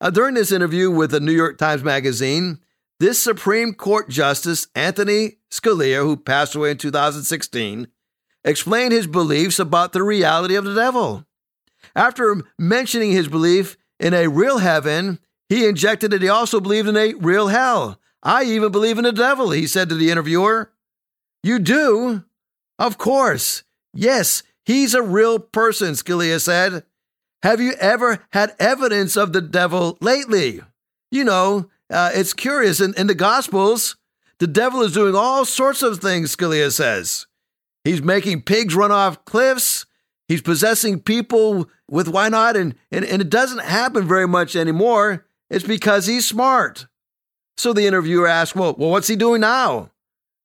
Uh, 0.00 0.10
during 0.10 0.34
this 0.34 0.52
interview 0.52 0.90
with 0.90 1.10
the 1.10 1.20
New 1.20 1.32
York 1.32 1.58
Times 1.58 1.84
Magazine, 1.84 2.58
this 2.98 3.22
Supreme 3.22 3.74
Court 3.74 4.08
Justice, 4.08 4.68
Anthony 4.74 5.38
Scalia, 5.50 6.02
who 6.02 6.16
passed 6.16 6.54
away 6.54 6.70
in 6.70 6.78
2016, 6.78 7.88
explained 8.44 8.92
his 8.92 9.06
beliefs 9.06 9.58
about 9.58 9.92
the 9.92 10.02
reality 10.02 10.54
of 10.54 10.64
the 10.64 10.74
devil. 10.74 11.26
After 11.94 12.42
mentioning 12.58 13.10
his 13.10 13.28
belief 13.28 13.76
in 14.00 14.14
a 14.14 14.28
real 14.28 14.58
heaven 14.58 15.18
he 15.52 15.66
injected 15.66 16.10
that 16.12 16.22
he 16.22 16.30
also 16.30 16.60
believed 16.60 16.88
in 16.88 16.96
a 16.96 17.12
real 17.12 17.48
hell. 17.48 18.00
I 18.22 18.44
even 18.44 18.70
believe 18.70 18.98
in 18.98 19.04
the 19.04 19.12
devil, 19.12 19.50
he 19.50 19.66
said 19.66 19.88
to 19.88 19.94
the 19.94 20.10
interviewer. 20.10 20.70
You 21.42 21.58
do? 21.58 22.24
Of 22.78 22.98
course. 22.98 23.64
Yes, 23.92 24.42
he's 24.64 24.94
a 24.94 25.02
real 25.02 25.38
person, 25.38 25.92
Scalia 25.92 26.40
said. 26.40 26.84
Have 27.42 27.60
you 27.60 27.72
ever 27.80 28.24
had 28.30 28.54
evidence 28.60 29.16
of 29.16 29.32
the 29.32 29.40
devil 29.40 29.98
lately? 30.00 30.60
You 31.10 31.24
know, 31.24 31.68
uh, 31.90 32.10
it's 32.14 32.32
curious. 32.32 32.80
In, 32.80 32.94
in 32.94 33.08
the 33.08 33.14
Gospels, 33.14 33.96
the 34.38 34.46
devil 34.46 34.82
is 34.82 34.92
doing 34.92 35.14
all 35.16 35.44
sorts 35.44 35.82
of 35.82 35.98
things, 35.98 36.34
Scalia 36.34 36.70
says. 36.70 37.26
He's 37.84 38.02
making 38.02 38.42
pigs 38.42 38.76
run 38.76 38.92
off 38.92 39.24
cliffs. 39.24 39.86
He's 40.28 40.40
possessing 40.42 41.00
people 41.00 41.68
with 41.90 42.08
why 42.08 42.28
not? 42.28 42.56
And, 42.56 42.76
and, 42.92 43.04
and 43.04 43.20
it 43.20 43.28
doesn't 43.28 43.62
happen 43.62 44.06
very 44.06 44.28
much 44.28 44.54
anymore. 44.54 45.26
It's 45.50 45.66
because 45.66 46.06
he's 46.06 46.26
smart. 46.26 46.86
So 47.56 47.72
the 47.72 47.86
interviewer 47.86 48.26
asked, 48.26 48.56
well, 48.56 48.74
well, 48.78 48.90
what's 48.90 49.08
he 49.08 49.16
doing 49.16 49.40
now? 49.40 49.90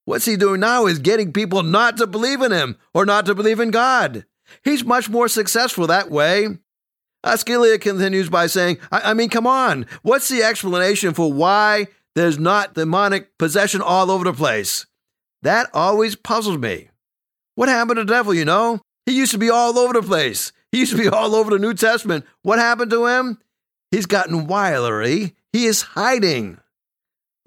What's 0.05 0.25
he 0.25 0.37
doing 0.37 0.61
now 0.61 0.85
is 0.85 0.99
getting 0.99 1.33
people 1.33 1.63
not 1.63 1.97
to 1.97 2.07
believe 2.07 2.41
in 2.41 2.51
him 2.51 2.77
or 2.93 3.05
not 3.05 3.25
to 3.25 3.35
believe 3.35 3.59
in 3.59 3.71
God. 3.71 4.25
He's 4.63 4.85
much 4.85 5.09
more 5.09 5.27
successful 5.27 5.87
that 5.87 6.09
way. 6.09 6.59
Scalia 7.25 7.79
continues 7.79 8.29
by 8.29 8.47
saying, 8.47 8.77
I, 8.91 9.11
I 9.11 9.13
mean, 9.13 9.29
come 9.29 9.45
on, 9.45 9.85
what's 10.01 10.29
the 10.29 10.43
explanation 10.43 11.13
for 11.13 11.31
why 11.31 11.87
there's 12.15 12.39
not 12.39 12.73
demonic 12.73 13.37
possession 13.37 13.81
all 13.81 14.09
over 14.09 14.23
the 14.23 14.33
place? 14.33 14.85
That 15.41 15.69
always 15.73 16.15
puzzles 16.15 16.57
me. 16.57 16.89
What 17.55 17.69
happened 17.69 17.97
to 17.97 18.05
the 18.05 18.13
devil, 18.13 18.33
you 18.33 18.45
know? 18.45 18.79
He 19.05 19.13
used 19.13 19.31
to 19.31 19.37
be 19.37 19.49
all 19.49 19.77
over 19.77 19.93
the 19.93 20.01
place. 20.01 20.51
He 20.71 20.79
used 20.79 20.91
to 20.91 20.97
be 20.97 21.07
all 21.09 21.35
over 21.35 21.51
the 21.51 21.59
New 21.59 21.73
Testament. 21.73 22.25
What 22.43 22.59
happened 22.59 22.91
to 22.91 23.05
him? 23.07 23.39
He's 23.91 24.05
gotten 24.05 24.47
wilery. 24.47 25.33
He 25.53 25.65
is 25.65 25.81
hiding. 25.81 26.59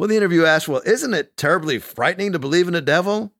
Well, 0.00 0.08
the 0.08 0.16
interview 0.16 0.46
asked, 0.46 0.66
Well, 0.66 0.80
isn't 0.86 1.12
it 1.12 1.36
terribly 1.36 1.78
frightening 1.78 2.32
to 2.32 2.38
believe 2.38 2.66
in 2.66 2.72
the 2.72 2.80
devil? 2.80 3.34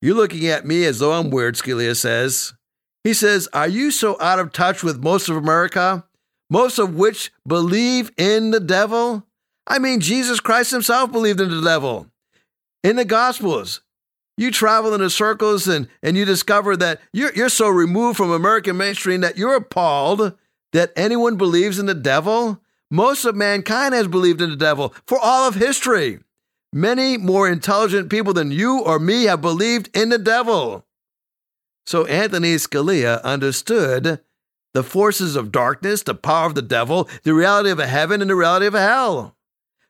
You're 0.00 0.14
looking 0.14 0.46
at 0.46 0.64
me 0.64 0.84
as 0.84 1.00
though 1.00 1.10
I'm 1.10 1.28
weird, 1.28 1.56
Scalia 1.56 1.96
says. 1.96 2.54
He 3.02 3.12
says, 3.12 3.48
Are 3.52 3.66
you 3.66 3.90
so 3.90 4.16
out 4.20 4.38
of 4.38 4.52
touch 4.52 4.84
with 4.84 5.02
most 5.02 5.28
of 5.28 5.34
America, 5.34 6.04
most 6.48 6.78
of 6.78 6.94
which 6.94 7.32
believe 7.44 8.12
in 8.16 8.52
the 8.52 8.60
devil? 8.60 9.26
I 9.66 9.80
mean, 9.80 9.98
Jesus 9.98 10.38
Christ 10.38 10.70
himself 10.70 11.10
believed 11.10 11.40
in 11.40 11.50
the 11.50 11.60
devil. 11.60 12.06
In 12.84 12.94
the 12.94 13.04
Gospels, 13.04 13.80
you 14.36 14.52
travel 14.52 14.94
in 14.94 15.00
the 15.00 15.10
circles 15.10 15.66
and, 15.66 15.88
and 16.00 16.16
you 16.16 16.24
discover 16.24 16.76
that 16.76 17.00
you're, 17.12 17.34
you're 17.34 17.48
so 17.48 17.68
removed 17.68 18.18
from 18.18 18.30
American 18.30 18.76
mainstream 18.76 19.22
that 19.22 19.36
you're 19.36 19.56
appalled 19.56 20.38
that 20.74 20.92
anyone 20.94 21.34
believes 21.34 21.80
in 21.80 21.86
the 21.86 21.94
devil? 21.94 22.61
Most 22.92 23.24
of 23.24 23.34
mankind 23.34 23.94
has 23.94 24.06
believed 24.06 24.42
in 24.42 24.50
the 24.50 24.56
devil 24.56 24.94
for 25.06 25.18
all 25.18 25.48
of 25.48 25.54
history. 25.54 26.18
Many 26.74 27.16
more 27.16 27.48
intelligent 27.48 28.10
people 28.10 28.34
than 28.34 28.52
you 28.52 28.80
or 28.80 28.98
me 28.98 29.24
have 29.24 29.40
believed 29.40 29.88
in 29.96 30.10
the 30.10 30.18
devil. 30.18 30.84
So 31.86 32.04
Anthony 32.04 32.54
Scalia 32.56 33.22
understood 33.22 34.20
the 34.74 34.82
forces 34.82 35.36
of 35.36 35.50
darkness, 35.50 36.02
the 36.02 36.14
power 36.14 36.44
of 36.44 36.54
the 36.54 36.60
devil, 36.60 37.08
the 37.22 37.32
reality 37.32 37.70
of 37.70 37.78
a 37.78 37.86
heaven, 37.86 38.20
and 38.20 38.28
the 38.28 38.36
reality 38.36 38.66
of 38.66 38.74
a 38.74 38.80
hell. 38.80 39.36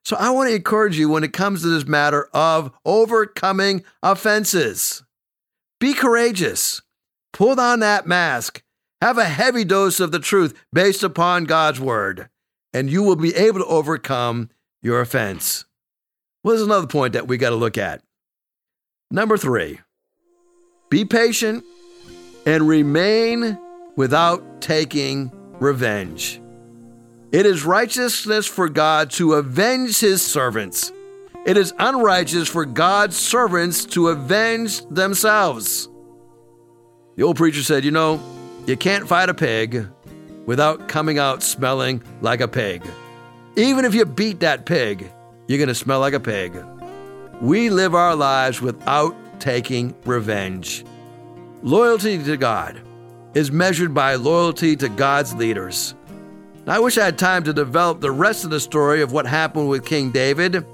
So 0.04 0.14
I 0.16 0.30
want 0.30 0.50
to 0.50 0.54
encourage 0.54 0.96
you 0.96 1.08
when 1.08 1.24
it 1.24 1.32
comes 1.32 1.62
to 1.62 1.68
this 1.68 1.86
matter 1.86 2.28
of 2.32 2.70
overcoming 2.84 3.82
offenses. 4.00 5.02
Be 5.80 5.92
courageous. 5.92 6.82
Pull 7.32 7.56
down 7.56 7.80
that 7.80 8.06
mask 8.06 8.62
have 9.02 9.18
a 9.18 9.24
heavy 9.24 9.64
dose 9.64 9.98
of 9.98 10.12
the 10.12 10.20
truth 10.20 10.54
based 10.72 11.02
upon 11.02 11.44
God's 11.44 11.80
word, 11.80 12.28
and 12.72 12.90
you 12.90 13.02
will 13.02 13.16
be 13.16 13.34
able 13.34 13.60
to 13.60 13.66
overcome 13.66 14.50
your 14.82 15.00
offense. 15.00 15.64
Well, 16.42 16.54
there's 16.54 16.66
another 16.66 16.86
point 16.86 17.12
that 17.12 17.28
we 17.28 17.36
got 17.36 17.50
to 17.50 17.56
look 17.56 17.78
at. 17.78 18.02
Number 19.10 19.36
three, 19.36 19.80
be 20.90 21.04
patient 21.04 21.64
and 22.46 22.66
remain 22.66 23.58
without 23.96 24.60
taking 24.60 25.30
revenge. 25.60 26.40
It 27.30 27.46
is 27.46 27.64
righteousness 27.64 28.46
for 28.46 28.68
God 28.68 29.10
to 29.12 29.34
avenge 29.34 30.00
his 30.00 30.22
servants. 30.22 30.92
It 31.46 31.56
is 31.56 31.72
unrighteous 31.78 32.48
for 32.48 32.64
God's 32.64 33.16
servants 33.16 33.84
to 33.86 34.08
avenge 34.08 34.86
themselves. 34.86 35.88
The 37.16 37.22
old 37.22 37.36
preacher 37.36 37.62
said, 37.62 37.84
You 37.84 37.90
know, 37.90 38.20
you 38.66 38.76
can't 38.76 39.08
fight 39.08 39.28
a 39.28 39.34
pig 39.34 39.88
without 40.46 40.88
coming 40.88 41.18
out 41.18 41.42
smelling 41.42 42.02
like 42.20 42.40
a 42.40 42.48
pig. 42.48 42.82
Even 43.56 43.84
if 43.84 43.94
you 43.94 44.04
beat 44.04 44.40
that 44.40 44.66
pig, 44.66 45.10
you're 45.46 45.58
going 45.58 45.68
to 45.68 45.74
smell 45.74 46.00
like 46.00 46.14
a 46.14 46.20
pig. 46.20 46.56
We 47.40 47.70
live 47.70 47.94
our 47.94 48.14
lives 48.14 48.60
without 48.62 49.14
taking 49.40 49.94
revenge. 50.04 50.84
Loyalty 51.62 52.22
to 52.22 52.36
God 52.36 52.80
is 53.34 53.50
measured 53.50 53.92
by 53.94 54.14
loyalty 54.14 54.76
to 54.76 54.88
God's 54.88 55.34
leaders. 55.34 55.94
Now, 56.66 56.76
I 56.76 56.78
wish 56.78 56.96
I 56.96 57.04
had 57.04 57.18
time 57.18 57.42
to 57.44 57.52
develop 57.52 58.00
the 58.00 58.10
rest 58.10 58.44
of 58.44 58.50
the 58.50 58.60
story 58.60 59.02
of 59.02 59.12
what 59.12 59.26
happened 59.26 59.68
with 59.68 59.84
King 59.84 60.10
David, 60.12 60.64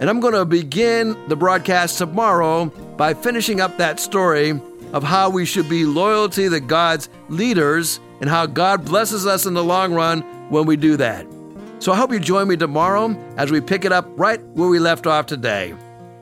And 0.00 0.10
I'm 0.10 0.20
going 0.20 0.34
to 0.34 0.44
begin 0.44 1.16
the 1.28 1.36
broadcast 1.36 1.98
tomorrow 1.98 2.66
by 2.96 3.14
finishing 3.14 3.60
up 3.60 3.76
that 3.78 4.00
story 4.00 4.60
of 4.92 5.02
how 5.02 5.30
we 5.30 5.44
should 5.44 5.68
be 5.68 5.84
loyalty 5.84 6.48
to 6.48 6.60
God's 6.60 7.08
leaders 7.28 8.00
and 8.20 8.28
how 8.28 8.46
God 8.46 8.84
blesses 8.84 9.26
us 9.26 9.46
in 9.46 9.54
the 9.54 9.64
long 9.64 9.92
run 9.92 10.22
when 10.50 10.66
we 10.66 10.76
do 10.76 10.96
that. 10.96 11.26
So 11.78 11.92
I 11.92 11.96
hope 11.96 12.12
you 12.12 12.20
join 12.20 12.48
me 12.48 12.56
tomorrow 12.56 13.14
as 13.36 13.50
we 13.50 13.60
pick 13.60 13.84
it 13.84 13.92
up 13.92 14.06
right 14.16 14.42
where 14.54 14.68
we 14.68 14.78
left 14.78 15.06
off 15.06 15.26
today. 15.26 15.74